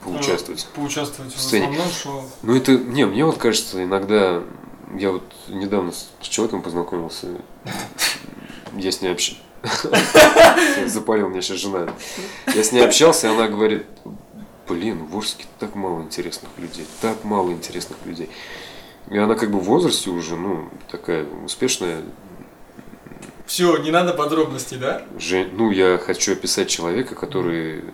поучаствовать. 0.02 0.66
поучаствовать 0.74 1.32
в 1.34 1.36
В 1.36 1.40
сцене. 1.40 1.66
основном 1.66 1.92
шоу. 1.92 2.24
Ну 2.42 2.56
это, 2.56 2.72
не, 2.78 3.04
мне 3.04 3.24
вот 3.24 3.36
кажется, 3.36 3.82
иногда, 3.82 4.42
я 4.96 5.10
вот 5.12 5.24
недавно 5.48 5.92
с 5.92 6.08
человеком 6.22 6.62
познакомился, 6.62 7.26
я 8.76 8.92
с 8.92 9.02
ней 9.02 9.08
общался, 9.12 9.42
запалил 10.86 11.28
меня 11.28 11.42
сейчас 11.42 11.58
жена, 11.58 11.88
я 12.54 12.62
с 12.62 12.72
ней 12.72 12.84
общался, 12.84 13.28
и 13.28 13.30
она 13.30 13.48
говорит, 13.48 13.86
блин, 14.68 15.04
в 15.06 15.16
Орске 15.16 15.46
так 15.58 15.74
мало 15.74 16.02
интересных 16.02 16.50
людей, 16.58 16.86
так 17.00 17.24
мало 17.24 17.50
интересных 17.50 17.98
людей. 18.04 18.30
И 19.10 19.16
она 19.16 19.34
как 19.34 19.50
бы 19.50 19.58
в 19.58 19.64
возрасте 19.64 20.10
уже, 20.10 20.36
ну, 20.36 20.68
такая 20.90 21.26
успешная 21.44 22.02
Все, 23.46 23.78
не 23.78 23.90
надо 23.90 24.12
подробностей, 24.12 24.76
да? 24.76 25.02
же, 25.18 25.48
ну, 25.52 25.70
я 25.70 25.98
хочу 25.98 26.32
описать 26.32 26.68
человека, 26.68 27.14
который 27.14 27.84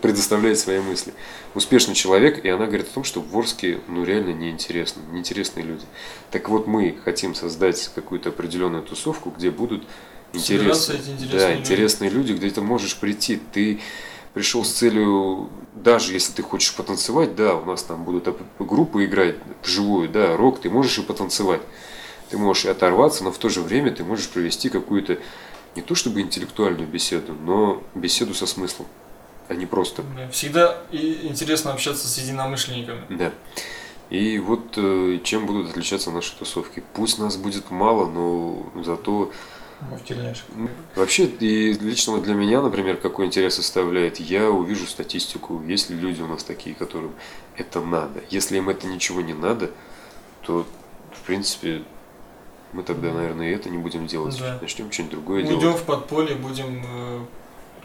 предоставляет 0.00 0.58
свои 0.58 0.80
мысли. 0.80 1.12
Успешный 1.54 1.94
человек, 1.94 2.44
и 2.44 2.48
она 2.48 2.66
говорит 2.66 2.88
о 2.88 2.94
том, 2.94 3.04
что 3.04 3.20
в 3.20 3.36
Орске 3.36 3.80
ну 3.88 4.04
реально 4.04 4.32
неинтересно, 4.32 5.02
неинтересные 5.12 5.64
люди. 5.64 5.84
Так 6.30 6.48
вот 6.48 6.66
мы 6.66 6.96
хотим 7.04 7.34
создать 7.34 7.90
какую-то 7.94 8.28
определенную 8.28 8.84
тусовку, 8.84 9.30
где 9.30 9.50
будут 9.50 9.84
интересные, 10.34 10.98
интересные 10.98 11.38
да, 11.38 11.50
люди. 11.50 11.60
интересные 11.60 12.10
люди, 12.10 12.32
где 12.32 12.50
ты 12.50 12.60
можешь 12.60 12.96
прийти. 12.96 13.40
Ты 13.52 13.80
пришел 14.34 14.64
с 14.64 14.70
целью, 14.70 15.50
даже 15.74 16.12
если 16.12 16.32
ты 16.32 16.42
хочешь 16.42 16.74
потанцевать, 16.74 17.36
да, 17.36 17.54
у 17.54 17.64
нас 17.64 17.82
там 17.82 18.04
будут 18.04 18.28
группы 18.58 19.04
играть 19.04 19.36
вживую, 19.62 20.08
да, 20.08 20.36
рок, 20.36 20.60
ты 20.60 20.68
можешь 20.68 20.98
и 20.98 21.02
потанцевать. 21.02 21.62
Ты 22.30 22.38
можешь 22.38 22.64
и 22.64 22.68
оторваться, 22.68 23.22
но 23.22 23.30
в 23.30 23.38
то 23.38 23.48
же 23.48 23.60
время 23.60 23.92
ты 23.92 24.02
можешь 24.02 24.28
провести 24.28 24.68
какую-то 24.68 25.18
не 25.76 25.82
то 25.82 25.94
чтобы 25.94 26.20
интеллектуальную 26.20 26.88
беседу, 26.88 27.34
но 27.34 27.82
беседу 27.94 28.34
со 28.34 28.46
смыслом, 28.46 28.86
а 29.48 29.54
не 29.54 29.66
просто. 29.66 30.02
Да, 30.16 30.28
Всегда 30.30 30.78
интересно 30.90 31.72
общаться 31.72 32.08
с 32.08 32.18
единомышленниками. 32.18 33.02
Да. 33.10 33.32
И 34.10 34.38
вот 34.38 34.74
э, 34.76 35.18
чем 35.24 35.46
будут 35.46 35.70
отличаться 35.70 36.10
наши 36.10 36.36
тусовки. 36.36 36.82
Пусть 36.92 37.18
нас 37.18 37.36
будет 37.36 37.70
мало, 37.70 38.06
но 38.06 38.66
зато 38.84 39.32
Тельняшках. 40.06 40.54
Ну, 40.56 40.68
Вообще, 40.94 41.24
и 41.26 41.72
лично 41.74 42.14
вот 42.14 42.22
для 42.24 42.34
меня, 42.34 42.60
например, 42.62 42.96
какой 42.96 43.26
интерес 43.26 43.54
составляет, 43.54 44.18
я 44.20 44.50
увижу 44.50 44.86
статистику, 44.86 45.62
есть 45.66 45.90
ли 45.90 45.96
люди 45.96 46.20
у 46.22 46.26
нас 46.26 46.42
такие, 46.44 46.74
которым 46.74 47.12
это 47.56 47.80
надо. 47.80 48.20
Если 48.30 48.56
им 48.58 48.68
это 48.68 48.86
ничего 48.86 49.20
не 49.20 49.34
надо, 49.34 49.70
то, 50.42 50.66
в 51.12 51.26
принципе, 51.26 51.82
мы 52.72 52.82
тогда, 52.82 53.12
наверное, 53.12 53.50
и 53.50 53.54
это 53.54 53.70
не 53.70 53.78
будем 53.78 54.06
делать. 54.06 54.38
Да. 54.38 54.58
Начнем 54.60 54.90
что-нибудь 54.90 55.12
другое 55.12 55.42
Уйдем 55.44 55.60
делать. 55.60 55.78
в 55.80 55.84
подполье, 55.84 56.34
будем, 56.34 56.84
э, 56.84 57.20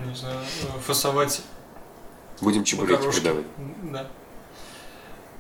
не 0.08 0.16
знаю, 0.16 0.40
э, 0.40 0.80
фасовать 0.82 1.42
Будем 2.42 2.64
чебуреки 2.64 2.94
макарошки. 2.94 3.22
продавать. 3.22 3.46
Да. 3.92 4.08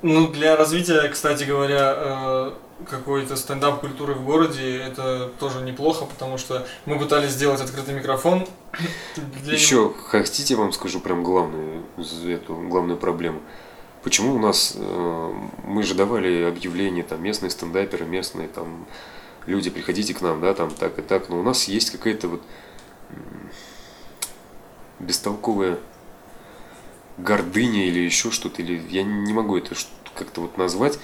Ну, 0.01 0.27
для 0.27 0.55
развития, 0.55 1.07
кстати 1.09 1.43
говоря, 1.45 2.53
какой-то 2.87 3.35
стендап-культуры 3.35 4.13
в 4.13 4.23
городе, 4.23 4.77
это 4.77 5.31
тоже 5.39 5.61
неплохо, 5.61 6.05
потому 6.05 6.37
что 6.37 6.65
мы 6.85 6.97
пытались 6.97 7.31
сделать 7.31 7.61
открытый 7.61 7.93
микрофон. 7.93 8.47
Для 9.43 9.53
Еще 9.53 9.93
хотите, 10.05 10.53
я 10.53 10.59
вам 10.59 10.71
скажу 10.71 10.99
прям 10.99 11.23
главную, 11.23 11.83
эту 12.25 12.55
главную 12.55 12.97
проблему. 12.97 13.41
Почему 14.03 14.35
у 14.35 14.39
нас, 14.39 14.75
э, 14.77 15.33
мы 15.65 15.83
же 15.83 15.93
давали 15.93 16.43
объявления, 16.43 17.03
там, 17.03 17.21
местные 17.21 17.49
стендаперы, 17.49 18.05
местные, 18.05 18.47
там, 18.47 18.85
люди, 19.45 19.69
приходите 19.69 20.13
к 20.13 20.21
нам, 20.21 20.39
да, 20.39 20.53
там, 20.53 20.71
так 20.71 20.99
и 20.99 21.01
так, 21.01 21.27
но 21.27 21.39
у 21.39 21.43
нас 21.43 21.65
есть 21.65 21.91
какая-то 21.91 22.29
вот 22.29 22.41
бестолковая 24.99 25.79
гордыня 27.17 27.87
или 27.87 27.99
еще 27.99 28.31
что-то, 28.31 28.61
или 28.61 28.81
я 28.89 29.03
не 29.03 29.33
могу 29.33 29.57
это 29.57 29.75
как-то 30.15 30.41
вот 30.41 30.57
назвать. 30.57 30.99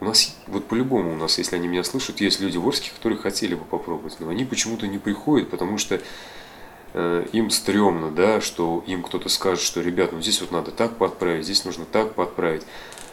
У 0.00 0.06
нас, 0.06 0.34
вот 0.46 0.64
по-любому 0.64 1.12
у 1.12 1.16
нас, 1.16 1.36
если 1.36 1.56
они 1.56 1.68
меня 1.68 1.84
слышат, 1.84 2.22
есть 2.22 2.40
люди 2.40 2.56
в 2.56 2.66
Орске, 2.66 2.90
которые 2.90 3.18
хотели 3.18 3.54
бы 3.54 3.64
попробовать, 3.64 4.16
но 4.18 4.30
они 4.30 4.46
почему-то 4.46 4.86
не 4.86 4.98
приходят, 4.98 5.50
потому 5.50 5.76
что 5.76 6.00
э, 6.94 7.26
им 7.32 7.50
стрёмно, 7.50 8.10
да, 8.10 8.40
что 8.40 8.82
им 8.86 9.02
кто-то 9.02 9.28
скажет, 9.28 9.62
что, 9.62 9.82
ребят, 9.82 10.12
ну 10.12 10.22
здесь 10.22 10.40
вот 10.40 10.52
надо 10.52 10.70
так 10.70 10.96
подправить, 10.96 11.44
здесь 11.44 11.66
нужно 11.66 11.84
так 11.84 12.14
подправить. 12.14 12.62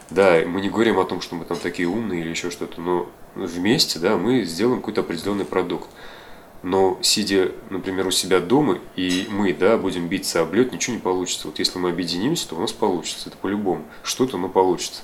Да, 0.10 0.41
мы 0.48 0.62
не 0.62 0.70
говорим 0.70 0.98
о 0.98 1.03
том, 1.03 1.20
что 1.20 1.36
мы 1.36 1.44
там 1.44 1.58
такие 1.58 1.89
умные 1.89 2.22
или 2.22 2.29
еще 2.29 2.50
что-то, 2.50 2.79
но 2.79 3.10
вместе, 3.36 4.00
да, 4.00 4.15
мы 4.15 4.44
сделаем 4.44 4.79
какой-то 4.79 5.01
определенный 5.01 5.46
продукт. 5.46 5.89
Но 6.63 6.98
сидя, 7.01 7.51
например, 7.70 8.08
у 8.08 8.12
себя 8.12 8.39
дома, 8.39 8.79
и 8.96 9.27
мы, 9.29 9.53
да, 9.53 9.77
будем 9.77 10.08
биться 10.08 10.41
об 10.41 10.53
лед, 10.53 10.72
ничего 10.72 10.96
не 10.96 11.01
получится. 11.01 11.48
Вот 11.48 11.60
если 11.60 11.77
мы 11.79 11.89
объединимся, 11.89 12.48
то 12.48 12.56
у 12.56 12.60
нас 12.60 12.72
получится, 12.72 13.27
это 13.27 13.38
по-любому. 13.38 13.84
Что-то, 14.03 14.38
но 14.38 14.48
получится. 14.48 15.01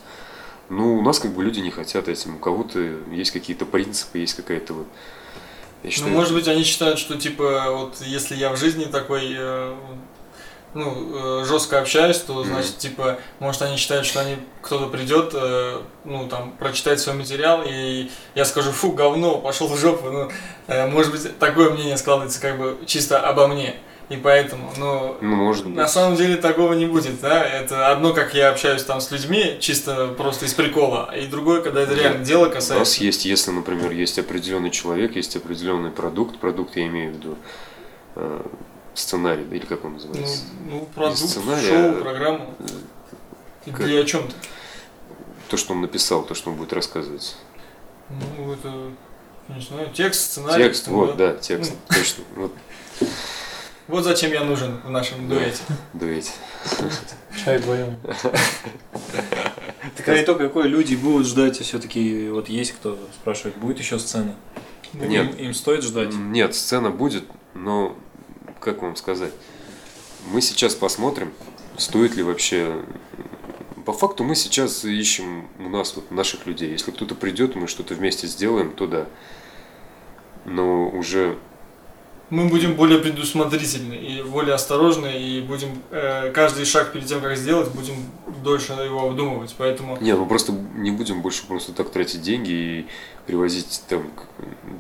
Ну, 0.70 0.98
у 0.98 1.02
нас 1.02 1.20
как 1.20 1.34
бы 1.34 1.44
люди 1.44 1.60
не 1.60 1.72
хотят 1.72 2.08
этим. 2.08 2.36
У 2.36 2.40
кого-то 2.40 2.80
есть 3.12 3.32
какие-то 3.32 3.66
принципы, 3.66 4.20
есть 4.20 4.36
какая-то 4.36 4.74
вот... 4.74 4.88
Я 5.84 5.90
Ну, 5.90 5.92
считаю, 5.92 6.14
может 6.14 6.34
быть, 6.34 6.48
они 6.48 6.64
считают, 6.64 6.98
что 6.98 7.18
типа 7.18 7.66
вот 7.72 7.98
если 8.02 8.36
я 8.36 8.52
в 8.52 8.58
жизни 8.58 8.86
такой 8.86 9.36
э, 9.38 9.76
ну, 10.74 11.42
э, 11.42 11.46
жестко 11.46 11.80
общаюсь, 11.80 12.18
то 12.20 12.44
значит, 12.46 12.78
типа, 12.78 13.20
может, 13.40 13.62
они 13.62 13.76
считают, 13.76 14.06
что 14.06 14.22
они 14.22 14.38
кто-то 14.62 14.88
придет, 14.88 15.32
э, 15.34 15.82
ну, 16.06 16.28
там, 16.30 16.52
прочитает 16.52 17.02
свой 17.02 17.16
материал, 17.16 17.64
и 17.66 18.10
я 18.34 18.46
скажу, 18.46 18.72
фу, 18.72 18.94
говно, 18.94 19.40
пошел 19.40 19.68
в 19.68 19.78
жопу. 19.78 20.10
Ну, 20.10 20.32
может 20.88 21.12
быть, 21.12 21.38
такое 21.38 21.70
мнение 21.72 21.98
складывается 21.98 22.40
как 22.40 22.58
бы 22.58 22.80
чисто 22.86 23.20
обо 23.20 23.48
мне. 23.48 23.76
И 24.14 24.18
поэтому, 24.18 24.72
но 24.78 25.18
ну, 25.22 25.36
может 25.36 25.66
быть. 25.66 25.76
на 25.76 25.88
самом 25.88 26.16
деле 26.16 26.36
такого 26.38 26.74
не 26.74 26.86
будет, 26.86 27.20
да? 27.20 27.44
Это 27.44 27.90
одно, 27.92 28.14
как 28.14 28.36
я 28.36 28.52
общаюсь 28.52 28.84
там 28.84 29.02
с 29.02 29.10
людьми, 29.10 29.58
чисто 29.60 30.10
просто 30.10 30.46
из 30.46 30.54
прикола, 30.54 31.12
и 31.18 31.26
другое, 31.26 31.62
когда 31.64 31.82
это 31.82 31.96
реально 31.96 32.24
дело 32.24 32.44
У 32.44 32.46
нас 32.50 32.54
касается. 32.54 33.04
есть, 33.04 33.26
если, 33.26 33.50
например, 33.50 33.90
есть 33.90 34.20
определенный 34.20 34.70
человек, 34.70 35.16
есть 35.16 35.36
определенный 35.36 35.90
продукт, 35.90 36.38
продукт 36.38 36.76
я 36.76 36.86
имею 36.86 37.12
в 37.12 37.16
виду 37.16 37.38
э, 38.16 38.42
сценарий, 38.94 39.46
да, 39.46 39.56
или 39.56 39.66
как 39.66 39.84
он 39.84 39.94
Ну, 39.94 39.98
называется? 39.98 40.44
ну, 40.70 40.88
продукт, 40.94 41.18
сценария, 41.18 41.92
шоу, 41.94 42.02
программу. 42.04 42.54
И 43.66 43.72
как- 43.72 43.82
Или 43.88 43.98
о 43.98 44.04
чем 44.06 44.28
то 44.28 44.36
То, 45.50 45.58
что 45.58 45.74
он 45.74 45.82
написал, 45.82 46.22
то, 46.22 46.36
что 46.36 46.52
он 46.52 46.58
будет 46.58 46.74
рассказывать. 46.74 47.36
Ну, 48.38 48.54
это, 48.54 48.72
не 49.50 49.60
знаю, 49.60 49.90
текст, 49.92 50.32
сценарий. 50.34 50.66
Текст, 50.66 50.88
ну, 50.88 50.98
вот, 50.98 51.18
да, 51.18 51.34
текст, 51.34 51.74
точно. 51.90 52.24
Вот, 52.36 52.52
Вот 53.88 54.04
зачем 54.04 54.32
я 54.32 54.44
нужен 54.44 54.80
в 54.86 54.90
нашем 54.90 55.28
дуэте. 55.28 55.62
дуэте. 55.94 56.32
Чай 57.44 57.58
вдвоем. 57.58 57.98
Так 59.98 60.08
а 60.08 60.24
итог 60.24 60.38
какой? 60.38 60.70
Люди 60.70 60.96
будут 60.96 61.28
ждать, 61.28 61.60
все-таки 61.60 62.30
вот 62.30 62.48
есть 62.48 62.72
кто 62.72 62.98
спрашивает, 63.14 63.58
будет 63.58 63.80
еще 63.80 64.00
сцена? 64.00 64.36
Нет. 64.94 65.38
Им, 65.38 65.48
им 65.48 65.54
стоит 65.54 65.84
ждать? 65.84 66.14
Нет, 66.14 66.56
сцена 66.56 66.90
будет, 66.90 67.26
но 67.54 67.98
как 68.62 68.82
вам 68.82 68.96
сказать? 68.96 69.34
Мы 70.32 70.42
сейчас 70.42 70.76
посмотрим, 70.76 71.34
стоит 71.78 72.16
ли 72.16 72.24
вообще. 72.24 72.82
По 73.86 73.92
факту 73.92 74.24
мы 74.24 74.36
сейчас 74.36 74.86
ищем 74.86 75.50
у 75.60 75.68
нас 75.68 75.96
вот 75.98 76.10
наших 76.12 76.48
людей. 76.48 76.72
Если 76.72 76.92
кто-то 76.92 77.16
придет, 77.16 77.56
мы 77.56 77.68
что-то 77.68 77.96
вместе 77.96 78.28
сделаем, 78.28 78.72
то 78.72 78.88
да. 78.88 79.08
Но 80.46 80.88
уже 80.90 81.38
Мы 82.34 82.50
будем 82.50 82.74
более 82.74 82.98
предусмотрительны 82.98 83.94
и 83.94 84.24
более 84.24 84.56
осторожны, 84.56 85.22
и 85.22 85.40
будем 85.42 85.70
э, 85.92 86.32
каждый 86.32 86.66
шаг 86.66 86.92
перед 86.92 87.06
тем, 87.06 87.22
как 87.22 87.38
сделать, 87.38 87.70
будем 87.70 87.94
дольше 88.44 88.74
его 88.74 89.08
обдумывать. 89.08 89.54
Поэтому 89.56 90.00
Не, 90.02 90.16
ну 90.16 90.26
просто 90.26 90.52
не 90.52 90.90
будем 90.90 91.22
больше 91.22 91.46
просто 91.46 91.74
так 91.74 91.92
тратить 91.92 92.24
деньги 92.24 92.52
и 92.52 92.88
привозить 93.28 93.84
там 93.88 94.10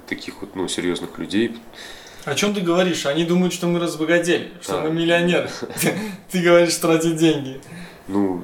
таких 0.07 0.41
вот, 0.41 0.55
ну, 0.55 0.67
серьезных 0.67 1.19
людей. 1.19 1.55
о 2.25 2.33
чем 2.33 2.55
ты 2.55 2.61
говоришь? 2.61 3.05
Они 3.05 3.23
думают, 3.23 3.53
что 3.53 3.67
мы 3.67 3.79
разбогатели, 3.79 4.49
что 4.59 4.79
А. 4.79 4.81
мы 4.81 4.89
миллионеры. 4.89 5.47
Ты 6.31 6.41
говоришь 6.41 6.75
тратить 6.77 7.17
деньги. 7.17 7.61
Ну, 8.07 8.41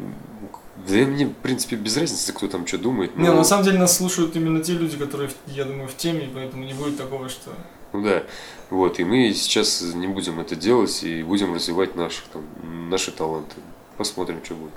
да 0.88 0.94
мне, 0.98 1.25
в 1.25 1.34
принципе, 1.34 1.78
без 1.78 1.98
разницы, 1.98 2.32
кто 2.32 2.48
там 2.48 2.68
что 2.68 2.78
думает. 2.78 3.18
Не, 3.18 3.30
но- 3.30 3.38
на 3.38 3.44
самом 3.44 3.63
деле 3.63 3.80
нас 3.80 3.98
слушают 3.98 4.36
именно 4.36 4.63
те 4.63 4.74
люди, 4.74 4.98
которые, 4.98 5.32
я 5.48 5.66
думаю, 5.66 5.88
в 5.88 5.98
теме, 5.98 6.25
и 6.25 6.30
поэтому 6.32 6.63
не 6.63 6.75
будет 6.75 6.96
такого, 6.96 7.28
что... 7.28 7.51
Ну 7.93 8.03
да, 8.03 8.24
вот, 8.69 9.00
и 9.00 9.03
мы 9.03 9.34
сейчас 9.34 9.81
не 9.81 10.08
будем 10.08 10.39
это 10.39 10.55
делать 10.55 11.03
и 11.03 11.24
будем 11.24 11.53
развивать 11.53 11.96
наших, 11.96 12.25
там, 12.25 12.43
наши 12.89 13.12
таланты. 13.12 13.55
Посмотрим, 13.98 14.41
что 14.43 14.55
будет. 14.55 14.72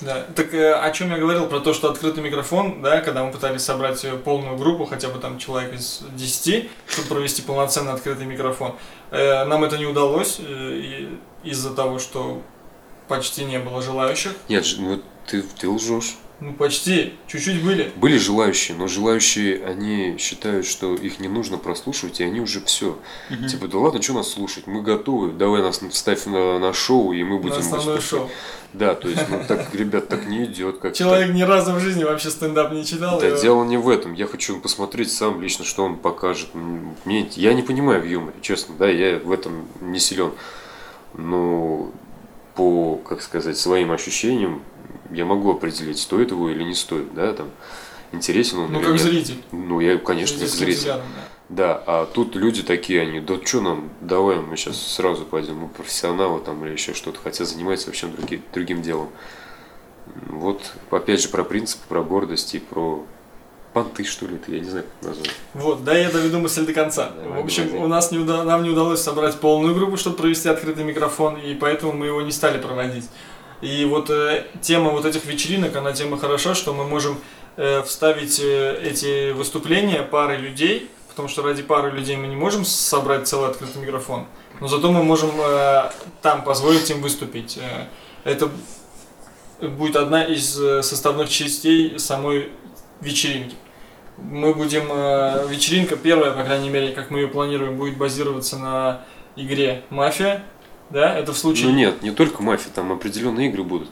Да, 0.00 0.26
так 0.34 0.54
э, 0.54 0.72
о 0.72 0.90
чем 0.92 1.10
я 1.10 1.18
говорил, 1.18 1.46
про 1.46 1.60
то, 1.60 1.74
что 1.74 1.90
открытый 1.90 2.22
микрофон, 2.22 2.80
да, 2.80 3.00
когда 3.02 3.22
мы 3.22 3.32
пытались 3.32 3.62
собрать 3.62 4.02
э, 4.04 4.16
полную 4.16 4.56
группу, 4.56 4.86
хотя 4.86 5.08
бы 5.08 5.18
там 5.18 5.38
человек 5.38 5.74
из 5.74 6.02
10, 6.16 6.70
чтобы 6.88 7.08
провести 7.08 7.42
полноценный 7.42 7.92
открытый 7.92 8.24
микрофон, 8.24 8.76
э, 9.10 9.44
нам 9.44 9.62
это 9.62 9.76
не 9.76 9.84
удалось 9.84 10.38
э, 10.40 11.08
из-за 11.44 11.74
того, 11.74 11.98
что 11.98 12.42
почти 13.08 13.44
не 13.44 13.58
было 13.58 13.82
желающих. 13.82 14.32
Нет, 14.48 14.64
ну 14.78 15.02
ты, 15.26 15.42
ты 15.42 15.68
лжешь. 15.68 16.16
Ну, 16.40 16.54
почти, 16.54 17.12
чуть-чуть 17.26 17.62
были. 17.62 17.92
Были 17.96 18.16
желающие, 18.16 18.74
но 18.76 18.88
желающие, 18.88 19.62
они 19.64 20.16
считают, 20.18 20.64
что 20.66 20.94
их 20.94 21.20
не 21.20 21.28
нужно 21.28 21.58
прослушивать, 21.58 22.20
и 22.20 22.24
они 22.24 22.40
уже 22.40 22.60
все. 22.64 22.98
Мгм. 23.28 23.46
Типа, 23.46 23.68
да 23.68 23.78
ладно, 23.78 24.00
что 24.00 24.14
нас 24.14 24.30
слушать, 24.30 24.66
мы 24.66 24.80
готовы, 24.80 25.32
давай 25.32 25.60
нас 25.60 25.80
вставь 25.90 26.24
на, 26.24 26.58
на 26.58 26.72
шоу, 26.72 27.12
и 27.12 27.22
мы 27.22 27.36
На 27.36 27.42
будем 27.42 27.58
основное 27.58 27.96
выступать». 27.96 28.28
шоу. 28.28 28.30
Да, 28.72 28.94
то 28.94 29.08
есть, 29.08 29.22
ну 29.28 29.42
так, 29.46 29.74
ребят, 29.74 30.08
так 30.08 30.26
не 30.26 30.44
идет. 30.44 30.78
Как 30.78 30.94
Человек 30.94 31.34
ни 31.34 31.42
разу 31.42 31.72
в 31.72 31.80
жизни 31.80 32.04
вообще 32.04 32.30
стендап 32.30 32.72
не 32.72 32.86
читал. 32.86 33.20
Да 33.20 33.28
и- 33.28 33.40
дело 33.40 33.64
не 33.64 33.76
в 33.76 33.88
этом. 33.88 34.14
Я 34.14 34.26
хочу 34.26 34.60
посмотреть 34.60 35.10
сам 35.12 35.42
лично, 35.42 35.64
что 35.64 35.84
он 35.84 35.96
покажет. 35.96 36.48
Мне, 37.04 37.28
я 37.34 37.52
не 37.52 37.62
понимаю 37.62 38.00
в 38.00 38.06
юморе, 38.06 38.36
честно, 38.40 38.74
да, 38.78 38.88
я 38.88 39.18
в 39.18 39.30
этом 39.32 39.66
не 39.80 39.98
силен. 39.98 40.30
Но 41.14 41.90
по, 42.54 42.96
как 42.96 43.22
сказать, 43.22 43.58
своим 43.58 43.90
ощущениям 43.90 44.62
я 45.10 45.24
могу 45.24 45.52
определить, 45.52 45.98
стоит 45.98 46.30
его 46.30 46.48
или 46.50 46.62
не 46.62 46.74
стоит, 46.74 47.12
да, 47.14 47.32
там, 47.32 47.50
интересен 48.12 48.58
он 48.60 48.72
Ну, 48.72 48.78
или 48.78 48.84
как 48.86 48.92
нет. 48.94 49.02
зритель. 49.02 49.42
Ну, 49.52 49.80
я, 49.80 49.98
конечно, 49.98 50.38
как 50.38 50.48
зритель. 50.48 50.78
взглядом, 50.78 51.06
Да, 51.48 51.82
а 51.86 52.06
тут 52.06 52.36
люди 52.36 52.62
такие, 52.62 53.02
они, 53.02 53.20
да 53.20 53.34
что 53.44 53.60
нам, 53.60 53.90
давай 54.00 54.36
мы 54.40 54.56
сейчас 54.56 54.80
сразу 54.80 55.24
пойдем, 55.24 55.56
мы 55.56 55.68
профессионалы 55.68 56.40
там 56.40 56.64
или 56.64 56.72
еще 56.72 56.94
что-то, 56.94 57.18
хотя 57.22 57.44
занимаются 57.44 57.86
вообще 57.88 58.06
други- 58.06 58.40
другим 58.52 58.82
делом. 58.82 59.08
Вот, 60.28 60.62
опять 60.90 61.20
же, 61.22 61.28
про 61.28 61.44
принцип, 61.44 61.80
про 61.82 62.02
гордость 62.02 62.54
и 62.54 62.58
про 62.58 63.04
понты, 63.72 64.02
что 64.04 64.26
ли, 64.26 64.36
это, 64.36 64.50
я 64.50 64.58
не 64.60 64.68
знаю, 64.68 64.84
как 65.00 65.08
назвать. 65.10 65.30
Вот, 65.54 65.84
да, 65.84 65.96
я 65.96 66.10
доведу 66.10 66.40
мысль 66.40 66.66
до 66.66 66.72
конца. 66.72 67.10
Давай, 67.22 67.40
в 67.42 67.44
общем, 67.44 67.66
давай. 67.68 67.84
у 67.84 67.86
нас 67.86 68.10
не 68.10 68.18
уда- 68.18 68.42
нам 68.44 68.64
не 68.64 68.70
удалось 68.70 69.00
собрать 69.00 69.38
полную 69.38 69.74
группу, 69.74 69.96
чтобы 69.96 70.16
провести 70.16 70.48
открытый 70.48 70.82
микрофон, 70.84 71.36
и 71.36 71.54
поэтому 71.54 71.92
мы 71.92 72.06
его 72.06 72.22
не 72.22 72.32
стали 72.32 72.60
проводить. 72.60 73.04
И 73.60 73.84
вот 73.84 74.10
э, 74.10 74.46
тема 74.62 74.90
вот 74.90 75.04
этих 75.04 75.24
вечеринок, 75.26 75.76
она 75.76 75.92
тема 75.92 76.18
хороша, 76.18 76.54
что 76.54 76.72
мы 76.72 76.84
можем 76.84 77.18
э, 77.56 77.82
вставить 77.82 78.40
э, 78.40 78.80
эти 78.82 79.32
выступления 79.32 80.02
пары 80.02 80.36
людей, 80.36 80.90
потому 81.08 81.28
что 81.28 81.42
ради 81.42 81.62
пары 81.62 81.90
людей 81.90 82.16
мы 82.16 82.26
не 82.26 82.36
можем 82.36 82.64
собрать 82.64 83.28
целый 83.28 83.50
открытый 83.50 83.82
микрофон, 83.82 84.26
но 84.60 84.68
зато 84.68 84.90
мы 84.90 85.02
можем 85.02 85.30
э, 85.38 85.90
там 86.22 86.42
позволить 86.42 86.88
им 86.90 87.02
выступить. 87.02 87.58
Э, 87.58 87.86
это 88.24 88.50
будет 89.60 89.96
одна 89.96 90.24
из 90.24 90.58
э, 90.58 90.82
составных 90.82 91.28
частей 91.28 91.98
самой 91.98 92.50
вечеринки. 93.00 93.56
Мы 94.16 94.54
будем... 94.54 94.88
э, 94.90 95.46
вечеринка 95.48 95.96
первая, 95.96 96.32
по 96.32 96.44
крайней 96.44 96.70
мере, 96.70 96.92
как 96.92 97.10
мы 97.10 97.20
ее 97.20 97.28
планируем, 97.28 97.76
будет 97.76 97.98
базироваться 97.98 98.56
на 98.56 99.02
игре 99.36 99.82
«Мафия». 99.90 100.44
Да, 100.90 101.16
это 101.16 101.32
в 101.32 101.38
случае... 101.38 101.68
Ну 101.68 101.74
нет, 101.74 102.02
не 102.02 102.10
только 102.10 102.42
мафия, 102.42 102.70
там 102.74 102.92
определенные 102.92 103.48
игры 103.48 103.62
будут. 103.62 103.88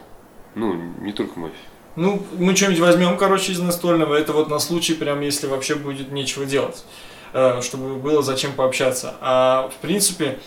Ну, 0.55 0.75
не 1.01 1.13
только 1.13 1.39
мафия. 1.39 1.57
Ну, 1.97 2.23
мы 2.37 2.55
что-нибудь 2.55 2.81
возьмем, 2.81 3.17
короче, 3.17 3.53
из 3.53 3.61
настольного. 3.61 4.15
Это 4.15 4.33
вот 4.33 4.49
на 4.49 4.59
случай, 4.59 4.95
прям 4.95 5.21
если 5.21 5.47
вообще 5.47 5.75
будет 5.75 6.13
нечего 6.13 6.45
делать. 6.45 6.85
э, 7.33 7.61
Чтобы 7.63 7.97
было 7.97 8.23
зачем 8.23 8.53
пообщаться. 8.53 9.15
А 9.21 9.69
в 9.69 9.77
принципе, 9.81 10.39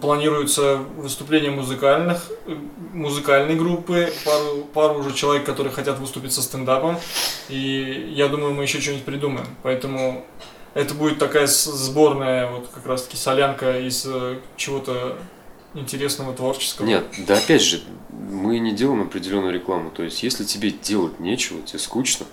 планируется 0.00 0.76
выступление 0.96 1.50
музыкальных, 1.50 2.30
э, 2.46 2.56
музыкальной 2.92 3.54
группы, 3.56 4.12
пару, 4.24 4.64
пару 4.74 4.98
уже 5.00 5.14
человек, 5.14 5.44
которые 5.44 5.72
хотят 5.72 5.98
выступить 5.98 6.32
со 6.32 6.42
стендапом. 6.42 6.98
И 7.48 8.12
я 8.14 8.28
думаю, 8.28 8.54
мы 8.54 8.64
еще 8.64 8.80
что-нибудь 8.80 9.04
придумаем. 9.04 9.46
Поэтому 9.62 10.24
это 10.74 10.94
будет 10.94 11.18
такая 11.18 11.46
сборная, 11.46 12.50
вот 12.50 12.68
как 12.74 12.86
раз 12.86 13.02
таки 13.04 13.16
солянка 13.16 13.78
из 13.80 14.04
э, 14.06 14.38
чего-то 14.56 15.16
интересного, 15.78 16.34
творческого. 16.34 16.86
Нет, 16.86 17.04
да 17.26 17.36
опять 17.38 17.62
же, 17.62 17.82
мы 18.10 18.58
не 18.58 18.72
делаем 18.72 19.02
определенную 19.02 19.52
рекламу. 19.52 19.90
То 19.90 20.02
есть, 20.02 20.22
если 20.22 20.44
тебе 20.44 20.70
делать 20.70 21.20
нечего, 21.20 21.62
тебе 21.62 21.78
скучно, 21.78 22.26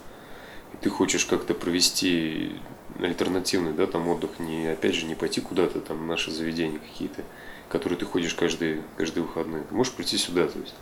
и 0.73 0.77
ты 0.83 0.89
хочешь 0.89 1.25
как-то 1.25 1.53
провести 1.53 2.51
альтернативный, 2.99 3.73
да, 3.73 3.87
там 3.87 4.07
отдых, 4.07 4.39
не, 4.39 4.67
опять 4.67 4.95
же, 4.95 5.05
не 5.05 5.15
пойти 5.15 5.41
куда-то, 5.41 5.79
там, 5.81 5.97
в 5.99 6.05
наши 6.05 6.31
заведения 6.31 6.79
какие-то, 6.79 7.23
которые 7.69 7.97
ты 7.97 8.05
ходишь 8.05 8.33
каждые, 8.33 8.81
каждые 8.97 9.23
выходные. 9.25 9.63
Ты 9.63 9.73
можешь 9.73 9.93
прийти 9.93 10.17
сюда, 10.17 10.47
то 10.47 10.59
есть. 10.59 10.75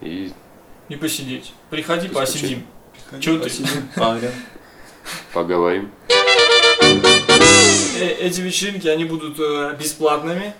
И 0.00 0.32
И 0.88 0.96
посидеть. 0.96 1.52
Приходи, 1.70 2.08
Поскучать. 2.08 2.42
посидим. 2.42 2.66
Чё 3.20 3.38
ты? 3.38 3.50
Погрен. 3.94 4.32
поговорим. 5.32 5.90
Э, 7.98 8.06
Эти 8.20 8.40
вечеринки, 8.40 8.88
они 8.88 9.04
будут 9.04 9.38
э, 9.38 9.76
бесплатными. 9.78 10.52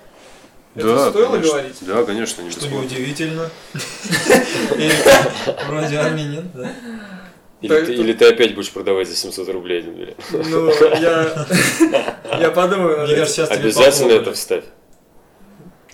Это 0.74 1.10
стоило 1.10 1.32
конечно. 1.32 1.50
говорить? 1.52 1.76
Да, 1.82 2.04
конечно, 2.04 2.42
не 2.42 2.50
Что 2.50 2.68
неудивительно. 2.68 3.48
Вроде 5.68 5.96
армии 5.96 6.22
нет, 6.22 6.52
да? 6.52 6.72
Или, 7.60 7.68
Так, 7.68 7.86
ты, 7.86 7.94
или 7.94 8.12
ты 8.12 8.28
опять 8.28 8.54
будешь 8.54 8.70
продавать 8.70 9.08
за 9.08 9.16
700 9.16 9.48
рублей 9.48 9.78
один 9.78 9.94
билет. 9.94 10.16
Ну, 10.32 10.68
я, 11.00 11.46
я 12.38 12.50
подумаю 12.50 13.06
Мне 13.06 13.14
кажется, 13.16 13.36
сейчас 13.36 13.48
тебе 13.48 13.60
Обязательно 13.60 13.90
похлопали. 13.92 14.20
это 14.20 14.32
вставь. 14.32 14.64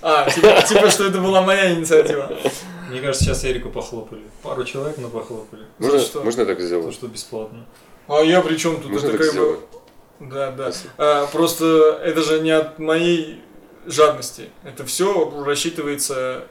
А, 0.03 0.31
типа, 0.31 0.63
типа, 0.63 0.91
что 0.91 1.07
это 1.07 1.19
была 1.19 1.43
моя 1.43 1.73
инициатива. 1.73 2.33
Мне 2.89 3.01
кажется, 3.01 3.25
сейчас 3.25 3.45
Эрику 3.45 3.69
похлопали. 3.69 4.23
Пару 4.43 4.65
человек, 4.65 4.97
но 4.99 5.09
похлопали. 5.09 5.63
За 5.79 5.87
Можно, 5.87 6.01
что? 6.01 6.23
можно 6.25 6.41
я 6.41 6.47
так 6.47 6.59
То, 6.59 6.65
сделать? 6.65 6.95
что 6.95 7.07
бесплатно. 7.07 7.67
А 8.09 8.21
я 8.23 8.41
при 8.41 8.57
чем 8.57 8.81
тут? 8.81 8.91
Можно 8.91 9.09
это 9.09 9.19
так 9.19 9.27
как 9.27 9.29
бы... 9.29 9.33
сделать? 9.33 9.61
Да, 10.21 10.51
да. 10.51 10.73
Спасибо. 10.73 10.93
А, 10.99 11.27
просто 11.27 12.01
это 12.03 12.23
же 12.23 12.41
не 12.41 12.51
от 12.51 12.79
моей 12.81 13.43
жадности. 13.87 14.51
Это 14.65 14.85
все 14.85 15.31
рассчитывается 15.45 16.45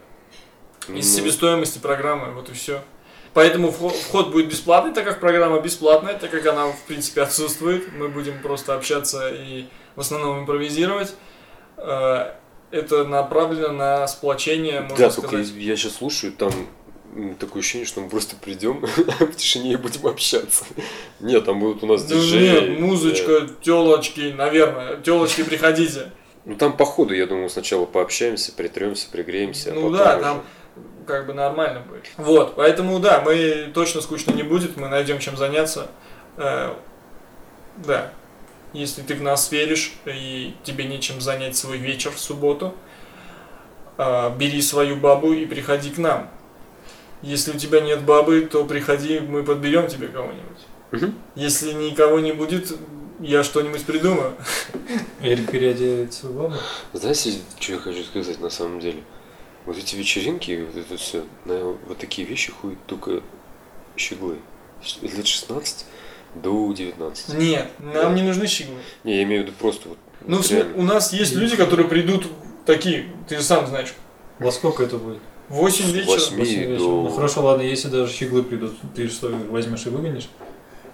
из 0.88 0.88
Ну, 0.88 1.02
себестоимости 1.02 1.80
программы, 1.80 2.32
вот 2.34 2.50
и 2.50 2.54
все. 2.54 2.82
Поэтому 3.34 3.72
вход, 3.72 4.32
будет 4.32 4.48
бесплатный, 4.50 4.94
так 4.94 5.06
как 5.06 5.20
программа 5.20 5.60
бесплатная, 5.60 6.16
так 6.18 6.32
как 6.32 6.46
она 6.48 6.68
в 6.68 6.82
принципе 6.88 7.22
отсутствует. 7.22 7.92
Мы 7.94 8.08
будем 8.10 8.42
просто 8.42 8.74
общаться 8.76 9.30
и 9.30 9.66
в 9.96 10.00
основном 10.00 10.40
импровизировать. 10.42 11.14
Э, 11.78 12.34
Это 12.72 13.04
направлено 13.04 13.72
на 13.72 14.08
сплочение, 14.08 14.82
можно 14.82 14.98
Да, 14.98 15.10
только 15.10 15.28
сказать. 15.44 15.48
я 15.56 15.76
сейчас 15.76 15.96
слушаю, 15.96 16.32
там 16.34 16.52
такое 17.40 17.62
ощущение, 17.62 17.86
что 17.88 18.02
мы 18.02 18.10
просто 18.10 18.36
придем 18.36 18.82
в 19.20 19.36
тишине 19.36 19.74
и 19.74 19.76
будем 19.76 20.06
общаться. 20.08 20.66
Нет, 21.20 21.46
там 21.46 21.60
будут 21.60 21.84
у 21.84 21.88
нас 21.88 22.06
диджеи. 22.06 22.42
нет, 22.70 22.80
музычка, 22.80 23.48
телочки, 23.62 24.34
наверное. 24.36 24.98
Телочки, 24.98 25.44
приходите. 25.44 26.12
Ну 26.46 26.56
там 26.56 26.76
по 26.76 26.86
ходу, 26.86 27.14
я 27.14 27.26
думаю, 27.28 27.50
сначала 27.50 27.86
пообщаемся, 27.86 28.52
притремся, 28.52 29.08
пригреемся. 29.12 29.72
а 29.72 29.76
Ну 29.76 29.92
да, 29.92 30.16
уже- 30.16 30.24
там 30.24 30.44
как 31.06 31.26
бы 31.26 31.34
нормально 31.34 31.82
будет. 31.82 32.06
Вот, 32.18 32.56
поэтому 32.56 33.00
да, 33.00 33.22
мы 33.26 33.72
точно 33.74 34.02
скучно 34.02 34.32
не 34.32 34.44
будет, 34.44 34.78
мы 34.78 34.88
найдем 34.88 35.20
чем 35.20 35.38
заняться. 35.38 35.90
Э, 36.38 36.74
да. 37.78 38.12
Если 38.74 39.02
ты 39.02 39.16
в 39.16 39.22
нас 39.22 39.52
веришь 39.52 39.94
и 40.06 40.54
тебе 40.64 40.86
нечем 40.86 41.20
занять 41.22 41.56
свой 41.56 41.78
вечер 41.78 42.12
в 42.12 42.20
субботу, 42.20 42.76
э, 43.98 44.32
бери 44.38 44.62
свою 44.62 44.96
бабу 44.96 45.34
и 45.34 45.46
приходи 45.46 45.90
к 45.90 45.98
нам. 45.98 46.30
Если 47.22 47.52
у 47.52 47.56
тебя 47.60 47.82
нет 47.82 48.02
бабы, 48.04 48.42
то 48.42 48.64
приходи, 48.64 49.20
мы 49.20 49.44
подберем 49.44 49.88
тебе 49.88 50.08
кого-нибудь. 50.08 50.66
Мгм. 50.92 51.16
Если 51.36 51.74
никого 51.74 52.20
не 52.20 52.32
будет, 52.32 52.72
я 53.20 53.44
что-нибудь 53.44 53.84
придумаю. 53.86 54.34
Эрик 55.22 55.52
переодевает 55.52 56.14
свою 56.14 56.36
бабу. 56.36 56.56
Знаете, 56.94 57.34
что 57.60 57.74
я 57.74 57.80
хочу 57.80 58.04
сказать 58.04 58.40
на 58.40 58.50
самом 58.50 58.80
деле? 58.80 59.04
Вот 59.66 59.78
эти 59.78 59.96
вечеринки, 59.96 60.66
вот 60.66 60.82
это 60.82 60.98
все, 60.98 61.24
на 61.46 61.64
вот 61.88 61.98
такие 61.98 62.28
вещи 62.28 62.52
ходят 62.52 62.80
только 62.88 63.22
щеглы. 63.98 64.38
Лет 65.02 65.28
16 65.28 65.86
до 66.36 66.72
19. 66.74 67.34
Нет, 67.38 67.70
нам 67.80 68.16
не 68.16 68.22
нужны 68.24 68.48
щеглы. 68.48 68.76
Не, 69.04 69.18
я 69.18 69.24
имею 69.24 69.44
в 69.44 69.46
виду 69.48 69.56
просто 69.60 69.90
вот, 69.90 69.98
Ну, 70.26 70.42
в 70.42 70.50
реально. 70.50 70.78
у 70.78 70.84
нас 70.84 71.12
есть 71.12 71.36
люди, 71.36 71.56
которые 71.58 71.88
придут 71.90 72.28
такие, 72.66 73.06
ты 73.28 73.36
же 73.38 73.44
сам 73.44 73.68
знаешь, 73.68 73.94
Во 74.40 74.52
сколько 74.52 74.84
это 74.84 74.98
будет? 74.98 75.20
в 75.50 75.56
8 75.56 75.92
вечера. 75.92 76.12
Восьми. 76.14 76.38
Восемь 76.38 76.60
вечера. 76.62 76.78
до- 76.78 77.04
Ну 77.04 77.10
хорошо, 77.10 77.42
ладно, 77.44 77.62
если 77.64 77.90
даже 77.90 78.14
щеглы 78.14 78.44
придут, 78.44 78.76
ты 78.96 79.10
что, 79.10 79.28
возьмешь 79.50 79.86
и 79.86 79.90
выгонишь? 79.90 80.30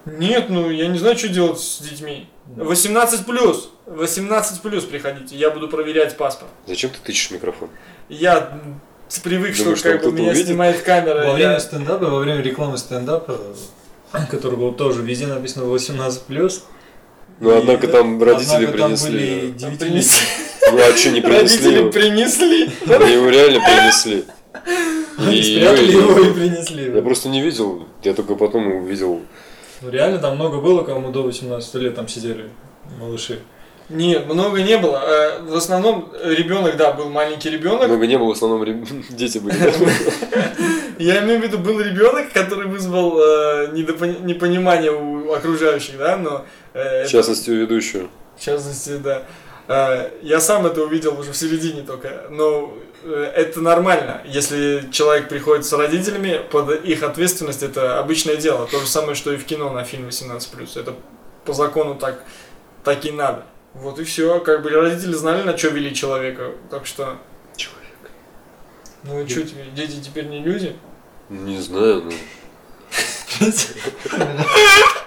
Нет, 0.05 0.49
ну 0.49 0.69
я 0.69 0.87
не 0.87 0.99
знаю, 0.99 1.17
что 1.17 1.27
делать 1.29 1.59
с 1.59 1.79
детьми. 1.81 2.27
18 2.55 3.25
плюс. 3.25 3.69
18 3.87 4.61
плюс 4.61 4.83
приходите, 4.83 5.35
я 5.35 5.49
буду 5.49 5.67
проверять 5.67 6.15
паспорт. 6.17 6.51
Зачем 6.67 6.91
ты 6.91 6.97
тычешь 7.03 7.31
микрофон? 7.31 7.69
Я 8.09 8.59
привык, 9.23 9.57
Думаешь, 9.57 9.79
что 9.79 9.89
там 9.89 9.99
как 9.99 10.11
бы 10.11 10.17
меня 10.19 10.31
увидит? 10.31 10.47
снимает 10.47 10.81
камера. 10.81 11.17
Во 11.19 11.25
я- 11.29 11.33
время 11.33 11.59
стендапа, 11.59 12.05
во 12.05 12.19
время 12.19 12.41
рекламы 12.41 12.77
стендапа, 12.77 13.39
который 14.29 14.57
был 14.57 14.73
тоже 14.73 15.01
везде 15.01 15.27
написано 15.27 15.65
18+, 15.65 16.63
Ну, 17.39 17.51
И- 17.53 17.57
однако 17.57 17.87
там 17.87 18.21
родители 18.23 18.65
однако 18.65 18.77
там 18.77 18.87
принесли. 18.91 19.11
были 19.11 19.47
Там 19.51 19.57
девятилетние. 19.57 19.77
принесли. 19.91 20.27
Ну, 20.71 20.77
а 20.79 20.97
что 20.97 21.09
не 21.11 21.21
Родители 21.21 21.89
принесли? 21.89 21.91
принесли. 21.91 22.93
Они 22.95 23.13
его 23.13 23.29
реально 23.29 23.59
принесли. 23.59 24.25
Они 25.17 25.37
И- 25.37 25.57
спрятали 25.57 25.91
его 25.91 26.19
и 26.19 26.33
принесли. 26.33 26.93
Я 26.95 27.01
просто 27.01 27.29
не 27.29 27.41
видел, 27.41 27.87
я 28.03 28.13
только 28.13 28.35
потом 28.35 28.67
увидел. 28.67 29.21
Ну, 29.81 29.89
реально 29.89 30.19
там 30.19 30.35
много 30.35 30.59
было, 30.59 30.83
кому 30.83 31.11
до 31.11 31.23
18 31.23 31.75
лет 31.75 31.95
там 31.95 32.07
сидели 32.07 32.49
малыши. 32.99 33.39
Нет, 33.89 34.25
много 34.25 34.63
не 34.63 34.77
было. 34.77 34.97
Э, 35.05 35.41
В 35.43 35.55
основном 35.55 36.11
ребенок, 36.23 36.75
да, 36.75 36.91
был 36.91 37.09
маленький 37.09 37.51
ребенок. 37.51 37.87
Много 37.87 38.07
не 38.07 38.17
было, 38.17 38.29
в 38.29 38.31
основном 38.31 38.63
реб- 38.63 38.87
дети 39.09 39.37
были. 39.37 39.55
Я 40.97 41.23
имею 41.23 41.39
в 41.39 41.43
виду, 41.43 41.59
был 41.59 41.79
ребенок, 41.79 42.31
который 42.33 42.67
вызвал 42.67 43.19
э, 43.19 43.67
непонимание 43.73 44.91
у 44.91 45.31
окружающих, 45.33 45.97
да, 45.99 46.17
но... 46.17 46.45
э, 46.73 47.05
В 47.05 47.09
частности, 47.09 47.51
у 47.51 47.55
ведущего. 47.55 48.07
В 48.37 48.41
частности, 48.43 48.97
да. 48.97 49.23
Я 50.21 50.39
сам 50.39 50.65
это 50.65 50.83
увидел 50.83 51.19
уже 51.19 51.31
в 51.31 51.37
середине 51.37 51.81
только. 51.81 52.25
Но 52.29 52.73
это 53.05 53.61
нормально. 53.61 54.21
Если 54.25 54.87
человек 54.91 55.29
приходит 55.29 55.65
с 55.65 55.73
родителями, 55.73 56.41
под 56.51 56.83
их 56.83 57.03
ответственность 57.03 57.63
это 57.63 57.99
обычное 57.99 58.35
дело. 58.35 58.67
То 58.67 58.79
же 58.79 58.87
самое, 58.87 59.15
что 59.15 59.31
и 59.31 59.37
в 59.37 59.45
кино 59.45 59.69
на 59.71 59.83
фильм 59.83 60.07
18+. 60.07 60.79
Это 60.79 60.95
по 61.45 61.53
закону 61.53 61.95
так, 61.95 62.23
так 62.83 63.05
и 63.05 63.11
надо. 63.11 63.45
Вот 63.73 63.99
и 63.99 64.03
все. 64.03 64.39
Как 64.39 64.63
бы 64.63 64.69
родители 64.69 65.13
знали, 65.13 65.43
на 65.43 65.57
что 65.57 65.69
вели 65.69 65.93
человека. 65.93 66.53
Так 66.71 66.85
что, 66.85 67.17
Человек. 67.55 68.11
ну 69.03 69.21
и 69.21 69.27
что 69.27 69.43
тебе, 69.43 69.65
дети 69.75 70.01
теперь 70.01 70.27
не 70.27 70.39
люди? 70.41 70.75
Не 71.29 71.59
знаю, 71.59 72.03
ну. 72.05 72.11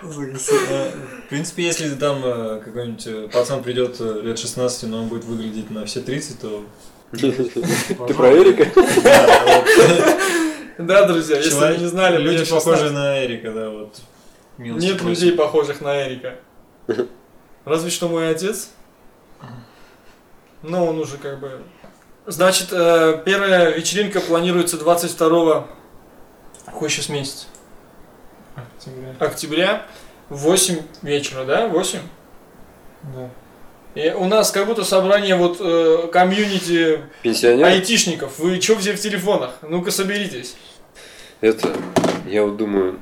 В 0.02 1.28
принципе, 1.28 1.64
если 1.64 1.94
там 1.94 2.22
э, 2.24 2.61
какой-нибудь 2.64 3.06
э, 3.06 3.28
пацан 3.32 3.62
придет 3.62 3.96
э, 4.00 4.20
лет 4.22 4.38
16, 4.38 4.84
но 4.84 5.02
он 5.02 5.08
будет 5.08 5.24
выглядеть 5.24 5.70
на 5.70 5.84
все 5.87 6.00
30, 6.00 6.40
то... 6.40 6.64
Ты 7.12 8.14
про 8.14 8.32
Эрика? 8.32 8.66
Да, 10.78 11.06
друзья, 11.06 11.38
если 11.38 11.58
вы 11.58 11.76
не 11.78 11.86
знали, 11.86 12.18
Люди 12.18 12.44
похожи 12.44 12.84
16. 12.84 12.92
на 12.92 13.24
Эрика, 13.24 13.50
да, 13.52 13.70
вот. 13.70 14.00
Нет 14.58 15.02
людей, 15.02 15.32
похожих 15.32 15.80
на 15.80 16.06
Эрика. 16.06 16.36
Разве 17.64 17.90
что 17.90 18.08
мой 18.08 18.30
отец. 18.30 18.70
Но 20.62 20.86
он 20.86 20.98
уже 20.98 21.18
как 21.18 21.40
бы... 21.40 21.62
Значит, 22.26 22.68
э, 22.72 23.22
первая 23.24 23.70
вечеринка 23.70 24.20
планируется 24.20 24.76
22 24.76 25.68
какой 26.70 26.90
сейчас 26.90 27.08
месяц? 27.08 27.48
Октября. 29.18 29.86
В 30.28 30.36
8 30.36 30.82
вечера, 31.02 31.44
да? 31.44 31.66
8? 31.66 32.00
Да. 33.14 33.30
И 33.98 34.11
у 34.12 34.26
нас 34.26 34.52
как 34.52 34.66
будто 34.66 34.84
собрание 34.84 35.34
вот 35.34 35.56
э, 35.58 36.06
комьюнити 36.12 37.00
Пенсионер? 37.22 37.66
айтишников. 37.66 38.38
Вы 38.38 38.61
что 38.61 38.78
все 38.78 38.92
в 38.92 39.00
телефонах? 39.00 39.58
Ну-ка 39.62 39.90
соберитесь. 39.90 40.54
Это, 41.40 41.74
я 42.28 42.44
вот 42.44 42.56
думаю, 42.56 43.00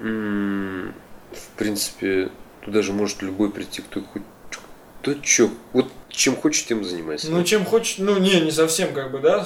в 0.00 1.58
принципе, 1.58 2.30
туда 2.64 2.80
же 2.80 2.94
может 2.94 3.20
любой 3.20 3.50
прийти, 3.50 3.82
кто 3.82 4.00
хоть 4.00 4.22
кто 5.02 5.12
чё, 5.20 5.50
вот 5.74 5.92
чем 6.08 6.34
хочет, 6.34 6.66
тем 6.66 6.82
занимайся. 6.82 7.30
Ну, 7.30 7.44
чем 7.44 7.66
хочешь, 7.66 7.96
ну, 7.98 8.16
не, 8.18 8.40
не 8.40 8.50
совсем, 8.50 8.94
как 8.94 9.10
бы, 9.12 9.18
да. 9.18 9.44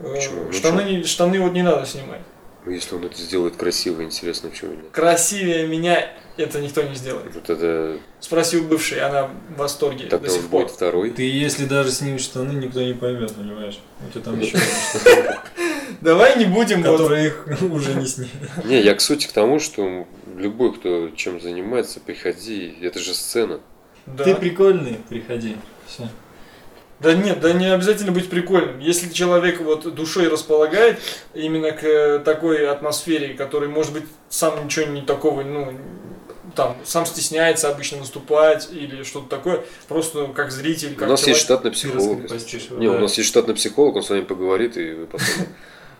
э, 0.00 0.14
Почему? 0.14 0.44
Ну, 0.44 0.52
штаны, 0.52 0.80
не- 0.82 1.04
штаны 1.04 1.40
вот 1.40 1.54
не 1.54 1.62
надо 1.62 1.86
снимать. 1.86 2.20
Если 2.66 2.94
он 2.94 3.04
это 3.04 3.16
сделает 3.16 3.56
красиво, 3.56 4.02
интересно, 4.02 4.50
почему 4.50 4.72
нет? 4.72 4.90
Красивее 4.92 5.66
меня 5.66 6.12
это 6.36 6.60
никто 6.60 6.82
не 6.82 6.94
сделает. 6.94 7.34
Вот 7.34 7.48
это 7.48 7.98
Спроси 8.20 8.58
у 8.58 8.64
бывшей, 8.64 9.00
она 9.00 9.30
в 9.48 9.56
восторге 9.56 10.06
тогда 10.06 10.26
до 10.28 10.32
сих 10.32 10.42
пор. 10.48 10.62
будет 10.62 10.72
второй. 10.74 11.10
Ты 11.10 11.22
если 11.22 11.64
даже 11.64 11.90
снимешь 11.90 12.22
штаны, 12.22 12.52
никто 12.52 12.82
не 12.82 12.92
поймет, 12.92 13.32
понимаешь? 13.32 13.80
У 14.06 14.10
тебя 14.10 14.24
там 14.24 14.38
еще 14.38 14.58
Давай 16.00 16.38
не 16.38 16.44
будем 16.44 16.82
которые 16.82 17.28
их 17.28 17.46
уже 17.62 17.94
не 17.94 18.06
сняли. 18.06 18.30
Не, 18.64 18.80
я 18.80 18.94
к 18.94 19.00
сути 19.00 19.26
к 19.26 19.32
тому, 19.32 19.58
что 19.58 20.06
любой, 20.36 20.74
кто 20.74 21.10
чем 21.10 21.40
занимается, 21.40 22.00
приходи, 22.00 22.74
это 22.80 22.98
же 22.98 23.14
сцена. 23.14 23.60
Да. 24.06 24.24
Ты 24.24 24.34
прикольный, 24.34 24.98
приходи. 25.08 25.56
Все. 25.86 26.08
Да 27.00 27.14
нет, 27.14 27.40
да 27.40 27.52
не 27.52 27.72
обязательно 27.72 28.12
быть 28.12 28.28
прикольным. 28.28 28.78
Если 28.78 29.10
человек 29.10 29.60
вот 29.60 29.94
душой 29.94 30.28
располагает 30.28 31.00
именно 31.34 31.72
к 31.72 31.82
э, 31.82 32.18
такой 32.18 32.68
атмосфере, 32.68 33.34
который, 33.34 33.68
может 33.68 33.92
быть, 33.92 34.04
сам 34.28 34.64
ничего 34.64 34.86
не 34.86 35.00
такого, 35.00 35.42
ну, 35.42 35.72
там, 36.54 36.76
сам 36.84 37.06
стесняется 37.06 37.70
обычно 37.70 37.98
выступать 37.98 38.68
или 38.70 39.02
что-то 39.02 39.28
такое, 39.28 39.64
просто 39.88 40.26
как 40.34 40.50
зритель, 40.50 40.94
как 40.94 41.08
у 41.08 41.10
нас 41.12 41.26
есть 41.26 41.40
человек. 41.40 41.44
штатный 41.44 41.70
психолог. 41.70 42.78
Не, 42.78 42.88
у 42.88 42.92
да. 42.92 42.98
нас 42.98 43.16
есть 43.16 43.28
штатный 43.28 43.54
психолог, 43.54 43.96
он 43.96 44.02
с 44.02 44.10
вами 44.10 44.22
поговорит, 44.22 44.76
и 44.76 44.92
вы 44.92 45.06
потом... 45.06 45.26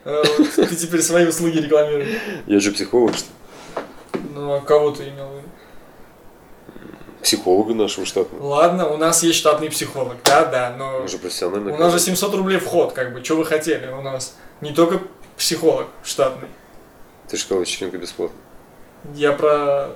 Э, 0.05 0.23
Ты 0.57 0.77
теперь 0.77 1.03
свои 1.03 1.27
услуги 1.27 1.59
рекламируешь. 1.59 2.09
Я 2.47 2.59
же 2.59 2.73
психолог, 2.73 3.15
что? 3.15 3.29
Ну, 4.35 4.55
а 4.55 4.61
кого 4.61 4.93
ты 4.93 5.05
имел 5.05 5.29
в 5.29 5.37
виду? 5.37 5.40
Психолога 7.23 7.75
нашего 7.75 8.07
штатного. 8.07 8.43
Ладно, 8.45 8.89
у 8.89 8.97
нас 8.97 9.23
есть 9.23 9.39
штатный 9.39 9.71
психолог, 9.71 10.17
да, 10.25 10.47
да, 10.47 10.75
но 10.77 11.01
Мы 11.01 11.09
же 11.09 11.19
профессиональный. 11.19 11.73
у 11.75 11.77
нас 11.77 11.93
же 11.93 11.99
700 11.99 12.35
рублей 12.35 12.59
вход, 12.59 12.93
как 12.93 13.13
бы, 13.13 13.23
что 13.23 13.37
вы 13.37 13.45
хотели? 13.45 13.87
У 13.89 14.01
нас 14.01 14.37
не 14.61 14.73
только 14.73 15.01
психолог 15.37 15.89
штатный. 16.03 16.49
Ты 17.29 17.37
же 17.37 17.43
сказал, 17.43 17.61
вечеринка 17.63 17.99
бесплатно. 17.99 18.37
Я 19.15 19.33
про 19.33 19.91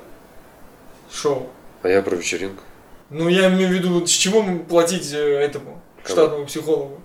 шоу. 1.10 1.48
А 1.82 1.88
я 1.88 2.02
про 2.02 2.14
вечеринку. 2.16 2.62
Ну, 3.10 3.28
я 3.28 3.48
имею 3.48 3.68
в 3.68 3.72
виду, 3.72 4.06
с 4.06 4.10
чего 4.10 4.42
мы 4.42 4.58
платить 4.60 5.12
э, 5.12 5.16
этому 5.16 5.80
Кому? 6.02 6.14
штатному 6.16 6.46
психологу? 6.46 7.00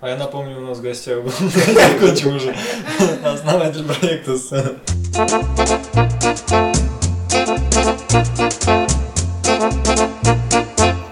А 0.00 0.08
я 0.10 0.16
напомню, 0.16 0.58
у 0.58 0.60
нас 0.60 0.78
в 0.78 0.82
гостях 0.82 1.22
был 1.22 1.30
закончим 1.40 2.36
уже 2.36 2.54
основатель 3.24 3.84
проекта 3.84 4.36
«Сцена». 4.36 4.76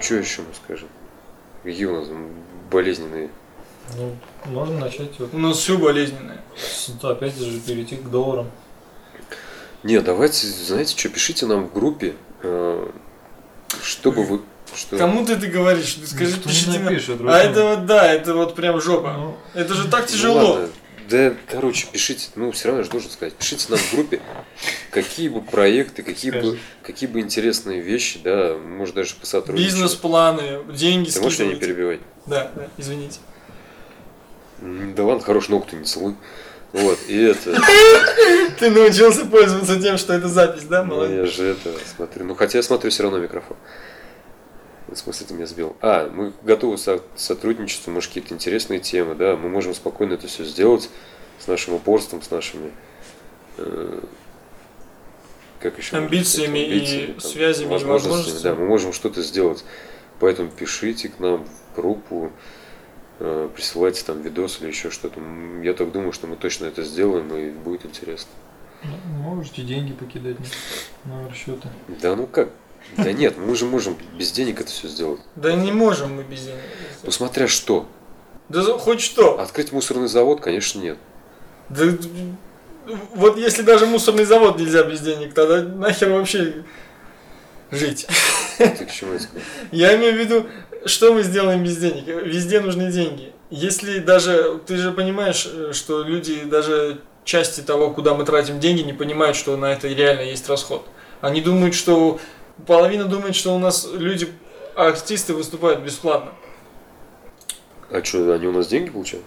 Что 0.00 0.14
еще 0.16 0.42
мы 0.42 0.48
скажем? 0.64 0.88
Какие 1.62 1.84
у 1.86 2.00
нас 2.00 2.08
болезненные? 2.70 3.30
Ну, 3.96 4.16
можно 4.46 4.78
начать 4.80 5.10
вот 5.20 5.32
У 5.32 5.38
нас 5.38 5.58
все 5.58 5.78
болезненное. 5.78 6.40
с- 6.56 6.90
опять 7.04 7.36
же 7.36 7.60
перейти 7.60 7.96
к 7.96 8.10
долларам. 8.10 8.50
Не, 9.84 10.00
давайте, 10.00 10.46
знаете 10.48 10.98
что, 10.98 11.10
пишите 11.10 11.46
нам 11.46 11.68
в 11.68 11.72
группе, 11.72 12.14
э, 12.42 12.88
чтобы 13.82 14.24
вы... 14.24 14.40
Что... 14.74 14.96
Кому 14.98 15.24
ты 15.24 15.34
это 15.34 15.46
говоришь? 15.46 15.94
Ты 15.94 16.06
скажи, 16.06 16.32
Никто 16.36 16.48
не 16.48 16.54
пишите 16.54 16.78
на- 16.78 16.84
напишет, 16.90 17.20
А 17.26 17.38
это 17.38 17.64
вот, 17.64 17.86
да, 17.86 18.12
это 18.12 18.34
вот 18.34 18.54
прям 18.56 18.80
жопа. 18.80 19.12
Ну, 19.16 19.36
Это 19.54 19.74
же 19.74 19.86
так 19.88 20.02
Ну 20.02 20.06
тяжело. 20.08 20.52
ладно, 20.54 20.68
Да, 21.08 21.34
короче, 21.50 21.86
пишите, 21.90 22.28
ну, 22.34 22.50
все 22.52 22.68
равно 22.68 22.80
я 22.80 22.84
же 22.84 22.90
должен 22.90 23.10
сказать, 23.10 23.34
пишите 23.34 23.66
нам 23.68 23.78
в 23.78 23.92
группе, 23.92 24.20
какие 24.90 25.28
бы 25.28 25.42
проекты, 25.42 26.02
какие 26.02 26.30
бы, 26.30 26.58
какие 26.82 27.08
бы 27.08 27.20
интересные 27.20 27.80
вещи, 27.80 28.20
да, 28.22 28.56
может 28.56 28.94
даже 28.94 29.14
по 29.16 29.26
сотрудничеству. 29.26 29.82
Бизнес-планы, 29.82 30.60
деньги 30.72 31.10
Ты 31.10 31.20
можешь 31.20 31.38
меня 31.40 31.54
не 31.54 31.60
перебивать? 31.60 32.00
Да, 32.26 32.50
да, 32.54 32.68
извините. 32.78 33.18
Да 34.60 35.04
ладно, 35.04 35.22
хорош 35.22 35.48
ногу 35.48 35.66
ты 35.70 35.76
не 35.76 35.84
целуй. 35.84 36.14
Вот, 36.72 36.98
и 37.06 37.16
это, 37.16 37.56
Ты 38.58 38.70
научился 38.70 39.26
пользоваться 39.26 39.80
тем, 39.80 39.96
что 39.96 40.12
это 40.12 40.26
запись, 40.28 40.64
да, 40.64 40.82
ну, 40.82 40.96
молодец? 40.96 41.16
я 41.16 41.26
же 41.26 41.44
это 41.50 41.70
смотрю, 41.94 42.24
ну, 42.24 42.34
хотя 42.34 42.58
я 42.58 42.62
смотрю 42.62 42.90
все 42.90 43.04
равно 43.04 43.18
микрофон. 43.18 43.56
В 44.94 44.98
смысле, 44.98 45.26
ты 45.26 45.34
меня 45.34 45.46
сбил. 45.46 45.76
А, 45.80 46.08
мы 46.08 46.32
готовы 46.42 46.78
со- 46.78 47.02
сотрудничеству, 47.16 47.90
может, 47.92 48.10
какие-то 48.10 48.32
интересные 48.34 48.78
темы, 48.80 49.14
да, 49.14 49.36
мы 49.36 49.48
можем 49.48 49.74
спокойно 49.74 50.14
это 50.14 50.28
все 50.28 50.44
сделать 50.44 50.88
с 51.38 51.48
нашим 51.48 51.74
упорством, 51.74 52.22
с 52.22 52.30
нашими 52.30 52.70
э, 53.58 54.00
как 55.60 55.78
еще 55.78 55.96
Амбициями 55.96 56.58
сказать, 56.58 56.68
и 56.68 56.72
амбициями, 56.74 57.06
там, 57.12 57.20
связями, 57.20 57.66
и 57.66 57.70
возможностями, 57.70 58.12
возможностями. 58.12 58.54
Да, 58.54 58.60
мы 58.60 58.66
можем 58.66 58.92
что-то 58.92 59.22
сделать. 59.22 59.64
Поэтому 60.20 60.48
пишите 60.50 61.08
к 61.08 61.18
нам 61.18 61.44
в 61.44 61.76
группу, 61.76 62.30
э, 63.18 63.48
присылайте 63.54 64.04
там 64.04 64.22
видос 64.22 64.60
или 64.60 64.68
еще 64.68 64.90
что-то. 64.90 65.20
Я 65.62 65.74
так 65.74 65.90
думаю, 65.90 66.12
что 66.12 66.26
мы 66.26 66.36
точно 66.36 66.66
это 66.66 66.82
сделаем 66.84 67.34
и 67.34 67.50
будет 67.50 67.84
интересно. 67.84 68.30
ну, 68.84 69.34
можете 69.34 69.62
деньги 69.62 69.92
покидать 69.92 70.36
на 71.04 71.22
на 71.22 71.28
расчеты. 71.28 71.68
Да 72.00 72.14
ну 72.14 72.26
как? 72.26 72.50
Да 72.96 73.12
нет, 73.12 73.36
мы 73.36 73.54
же 73.56 73.64
можем 73.64 73.96
без 74.16 74.32
денег 74.32 74.60
это 74.60 74.70
все 74.70 74.88
сделать. 74.88 75.20
Да 75.36 75.52
не 75.52 75.72
можем 75.72 76.16
мы 76.16 76.22
без 76.22 76.42
денег. 76.42 76.60
Ну 77.02 77.10
смотря 77.10 77.48
что. 77.48 77.86
Да 78.48 78.62
хоть 78.78 79.00
что. 79.00 79.40
Открыть 79.40 79.72
мусорный 79.72 80.08
завод, 80.08 80.40
конечно, 80.40 80.80
нет. 80.80 80.98
Да, 81.68 81.84
вот 83.14 83.38
если 83.38 83.62
даже 83.62 83.86
мусорный 83.86 84.24
завод 84.24 84.58
нельзя 84.58 84.82
без 84.82 85.00
денег, 85.00 85.32
тогда 85.32 85.62
нахер 85.62 86.10
вообще 86.10 86.64
жить. 87.70 88.06
Ты 88.58 88.84
к 88.84 88.92
чему 88.92 89.14
это? 89.14 89.26
Я 89.72 89.96
имею 89.96 90.14
в 90.14 90.18
виду, 90.18 90.46
что 90.86 91.14
мы 91.14 91.22
сделаем 91.22 91.64
без 91.64 91.78
денег? 91.78 92.06
Везде 92.06 92.60
нужны 92.60 92.92
деньги. 92.92 93.32
Если 93.50 93.98
даже, 93.98 94.60
ты 94.66 94.76
же 94.76 94.92
понимаешь, 94.92 95.48
э, 95.50 95.72
что 95.72 96.02
люди 96.02 96.42
даже 96.44 97.00
части 97.24 97.60
того, 97.60 97.90
куда 97.90 98.14
мы 98.14 98.24
тратим 98.24 98.60
деньги, 98.60 98.82
не 98.82 98.92
понимают, 98.92 99.36
что 99.36 99.56
на 99.56 99.72
это 99.72 99.88
реально 99.88 100.22
есть 100.22 100.48
расход. 100.48 100.86
Они 101.20 101.40
думают, 101.40 101.74
что 101.74 102.20
половина 102.66 103.04
думает, 103.04 103.34
что 103.34 103.54
у 103.54 103.58
нас 103.58 103.88
люди, 103.92 104.28
артисты 104.74 105.34
выступают 105.34 105.80
бесплатно. 105.80 106.32
А 107.90 108.02
что, 108.02 108.32
они 108.32 108.46
у 108.46 108.52
нас 108.52 108.66
деньги 108.66 108.90
получают? 108.90 109.24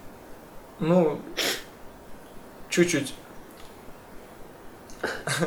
Ну, 0.80 1.20
чуть-чуть. 2.70 3.14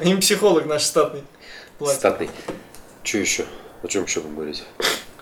Им 0.02 0.20
психолог 0.20 0.66
наш 0.66 0.82
штатный 0.82 1.22
платит. 1.78 1.98
Статный. 1.98 2.30
Что 3.02 3.18
еще? 3.18 3.44
О 3.82 3.88
чем 3.88 4.04
еще 4.04 4.20
будем 4.20 4.36
говорить? 4.36 4.64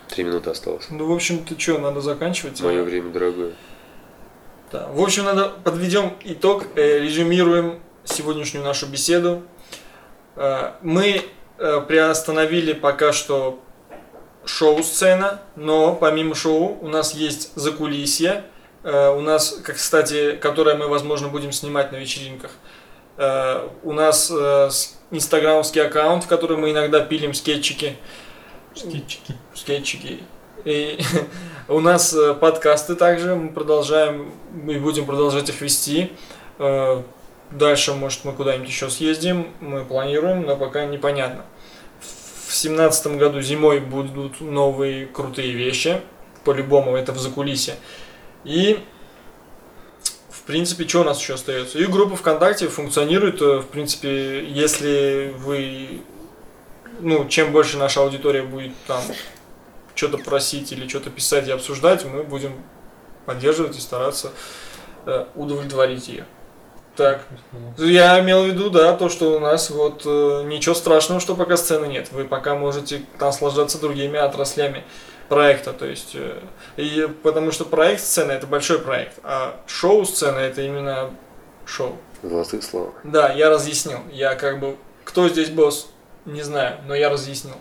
Три 0.09 0.23
минуты 0.23 0.49
осталось. 0.49 0.87
Ну, 0.89 1.05
в 1.05 1.11
общем, 1.11 1.45
ты 1.45 1.57
что, 1.59 1.77
надо 1.77 2.01
заканчивать? 2.01 2.61
Мое 2.61 2.83
время 2.83 3.11
дорогое. 3.11 3.53
Да. 4.71 4.87
В 4.87 5.01
общем, 5.01 5.25
надо 5.25 5.49
подведем 5.49 6.15
итог, 6.23 6.65
э, 6.75 6.99
резюмируем 6.99 7.79
сегодняшнюю 8.03 8.63
нашу 8.63 8.87
беседу. 8.87 9.43
Э, 10.35 10.73
мы 10.81 11.25
приостановили 11.87 12.73
пока 12.73 13.13
что 13.13 13.59
шоу-сцена, 14.49 15.41
но 15.55 15.95
помимо 15.95 16.35
шоу 16.35 16.77
у 16.81 16.87
нас 16.87 17.13
есть 17.13 17.51
закулисье, 17.55 18.43
э, 18.83 19.09
у 19.09 19.21
нас, 19.21 19.59
как, 19.63 19.75
кстати, 19.75 20.35
которое 20.35 20.75
мы, 20.75 20.87
возможно, 20.87 21.27
будем 21.27 21.51
снимать 21.51 21.91
на 21.91 21.97
вечеринках. 21.97 22.51
Э, 23.17 23.67
у 23.83 23.93
нас 23.93 24.31
э, 24.31 24.69
инстаграмовский 25.11 25.81
аккаунт, 25.85 26.23
в 26.23 26.27
который 26.27 26.57
мы 26.57 26.71
иногда 26.71 26.99
пилим 27.01 27.33
скетчики. 27.33 27.97
Скетчики. 28.75 29.35
скетчики. 29.53 30.19
И 30.65 30.99
у 31.67 31.79
нас 31.79 32.13
э, 32.13 32.33
подкасты 32.33 32.95
также, 32.95 33.35
мы 33.35 33.49
продолжаем, 33.49 34.33
мы 34.51 34.79
будем 34.79 35.05
продолжать 35.05 35.49
их 35.49 35.61
вести. 35.61 36.11
Дальше, 37.51 37.93
может, 37.93 38.25
мы 38.25 38.33
куда-нибудь 38.33 38.67
еще 38.67 38.89
съездим, 38.89 39.47
мы 39.59 39.83
планируем, 39.83 40.43
но 40.43 40.55
пока 40.55 40.85
непонятно. 40.85 41.45
В 42.47 42.53
семнадцатом 42.53 43.17
году 43.17 43.41
зимой 43.41 43.79
будут 43.79 44.39
новые 44.39 45.07
крутые 45.07 45.53
вещи, 45.53 46.01
по-любому 46.43 46.95
это 46.95 47.11
в 47.11 47.17
закулисе. 47.17 47.75
И, 48.43 48.79
в 50.29 50.43
принципе, 50.43 50.87
что 50.87 51.01
у 51.01 51.03
нас 51.03 51.19
еще 51.19 51.33
остается? 51.33 51.79
И 51.79 51.85
группа 51.85 52.15
ВКонтакте 52.15 52.67
функционирует, 52.67 53.41
э, 53.41 53.59
в 53.59 53.67
принципе, 53.67 54.45
если 54.47 55.33
вы, 55.37 56.01
ну, 56.99 57.27
чем 57.27 57.51
больше 57.51 57.77
наша 57.77 58.01
аудитория 58.01 58.43
будет 58.43 58.73
там 58.85 59.01
что-то 59.95 60.19
просить 60.19 60.71
или 60.71 60.87
что-то 60.87 61.09
писать 61.09 61.47
и 61.47 61.51
обсуждать, 61.51 62.05
мы 62.05 62.23
будем 62.23 62.53
поддерживать 63.25 63.77
и 63.77 63.81
стараться 63.81 64.31
э, 65.05 65.25
удовлетворить 65.35 66.07
ее. 66.07 66.25
Так, 66.99 67.21
я 67.77 68.19
имел 68.19 68.43
в 68.43 68.47
виду, 68.47 68.69
да, 68.69 68.93
то, 68.93 69.07
что 69.07 69.37
у 69.37 69.39
нас 69.39 69.69
вот 69.69 70.01
э, 70.05 70.43
ничего 70.47 70.75
страшного, 70.75 71.21
что 71.21 71.33
пока 71.33 71.55
сцены 71.55 71.85
нет. 71.85 72.09
Вы 72.11 72.25
пока 72.25 72.55
можете 72.55 73.03
наслаждаться 73.17 73.79
другими 73.79 74.19
отраслями 74.19 74.83
проекта, 75.29 75.71
то 75.71 75.85
есть, 75.85 76.11
э, 76.15 76.41
и 76.75 77.07
потому 77.23 77.53
что 77.53 77.63
проект 77.63 78.01
сцены 78.01 78.33
это 78.33 78.47
большой 78.47 78.79
проект, 78.79 79.13
а 79.23 79.61
шоу 79.65 80.03
сцены 80.03 80.39
это 80.39 80.61
именно 80.61 81.11
шоу. 81.65 81.95
Золотые 82.21 82.61
слова. 82.61 82.91
Да, 83.05 83.31
я 83.31 83.49
разъяснил. 83.49 83.99
Я 84.11 84.35
как 84.35 84.59
бы, 84.59 84.75
кто 85.05 85.29
здесь 85.29 85.51
босс, 85.51 85.87
не 86.25 86.41
знаю, 86.41 86.79
но 86.85 86.95
я 86.95 87.09
разъяснил. 87.09 87.55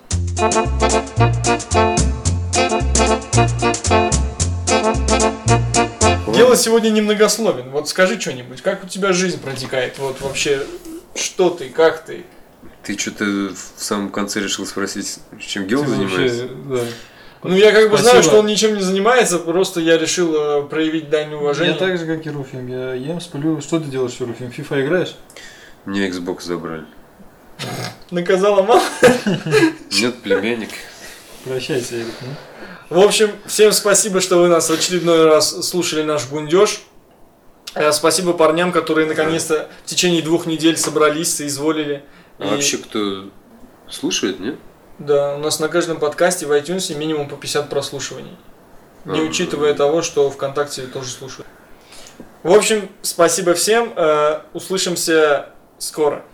Дело 6.39 6.57
сегодня 6.57 6.91
немногословен. 6.91 7.71
Вот 7.71 7.89
скажи 7.89 8.21
что-нибудь, 8.21 8.63
как 8.63 8.85
у 8.85 8.87
тебя 8.89 9.13
жизнь 9.13 9.41
протекает? 9.41 9.99
Вот 9.99 10.21
вообще, 10.21 10.63
что 11.15 11.51
ты, 11.51 11.69
как 11.69 12.05
ты? 12.05 12.25
Ты 12.83 12.97
что-то 12.99 13.25
в 13.25 13.83
самом 13.83 14.11
конце 14.11 14.41
решил 14.41 14.65
спросить, 14.67 15.19
чем 15.41 15.67
Гел 15.67 15.85
Ты 15.85 15.91
вообще, 15.91 16.29
занимается? 16.29 16.49
да. 16.71 16.81
Ну, 17.45 17.55
я 17.55 17.71
как 17.71 17.85
бы 17.91 17.97
Спасибо. 17.99 18.11
знаю, 18.11 18.23
что 18.25 18.39
он 18.41 18.47
ничем 18.47 18.75
не 18.75 18.81
занимается, 18.81 19.39
просто 19.39 19.81
я 19.81 19.97
решил 19.97 20.35
э, 20.35 20.63
проявить 20.67 21.09
дань 21.09 21.35
уважения. 21.35 21.73
Я 21.73 21.77
так 21.79 21.97
же, 21.97 22.05
как 22.05 22.27
и 22.27 22.31
Руфим. 22.31 22.67
Я 22.67 22.95
ем, 22.95 23.21
сплю. 23.21 23.61
Что 23.61 23.79
ты 23.79 23.87
делаешь, 23.87 24.17
Руфим? 24.19 24.49
FIFA 24.49 24.85
играешь? 24.87 25.17
Мне 25.85 26.09
Xbox 26.09 26.43
забрали. 26.43 26.85
Наказала 28.11 28.63
мама. 28.63 28.83
Нет, 29.93 30.21
племянник. 30.23 30.71
Прощайся, 31.45 31.95
Эрик. 31.97 32.15
ну. 32.23 32.29
В 32.91 32.99
общем, 33.01 33.31
всем 33.47 33.73
спасибо, 33.73 34.21
что 34.21 34.39
вы 34.39 34.49
нас 34.49 34.71
в 34.71 34.73
очередной 34.73 35.27
раз 35.27 35.67
слушали 35.69 36.03
наш 36.03 36.27
гундеж. 36.29 36.81
Э, 37.75 37.93
Спасибо 37.93 38.33
парням, 38.33 38.73
которые 38.73 39.07
наконец-то 39.07 39.69
в 39.85 39.89
течение 39.89 40.23
двух 40.23 40.47
недель 40.47 40.77
собрались, 40.79 41.37
соизволили. 41.37 42.03
А 42.39 42.47
И- 42.47 42.51
вообще 42.51 42.79
кто 42.79 43.27
слушает, 43.91 44.41
нет? 44.41 44.57
Да, 44.99 45.37
у 45.37 45.39
нас 45.39 45.61
на 45.61 45.69
каждом 45.69 45.99
подкасте 45.99 46.47
в 46.47 46.51
iTunes 46.53 46.95
минимум 46.97 47.29
по 47.29 47.37
50 47.37 47.69
прослушиваний. 47.69 48.37
Не 49.05 49.21
Ага. 49.21 49.29
учитывая 49.29 49.75
того, 49.75 50.01
что 50.03 50.31
ВКонтакте 50.31 50.83
тоже 50.87 51.11
слушают. 51.11 51.47
В 52.43 52.53
общем, 52.53 52.89
спасибо 53.03 53.53
всем. 53.55 53.93
э, 53.95 54.41
Услышимся 54.55 55.51
скоро. 55.79 56.25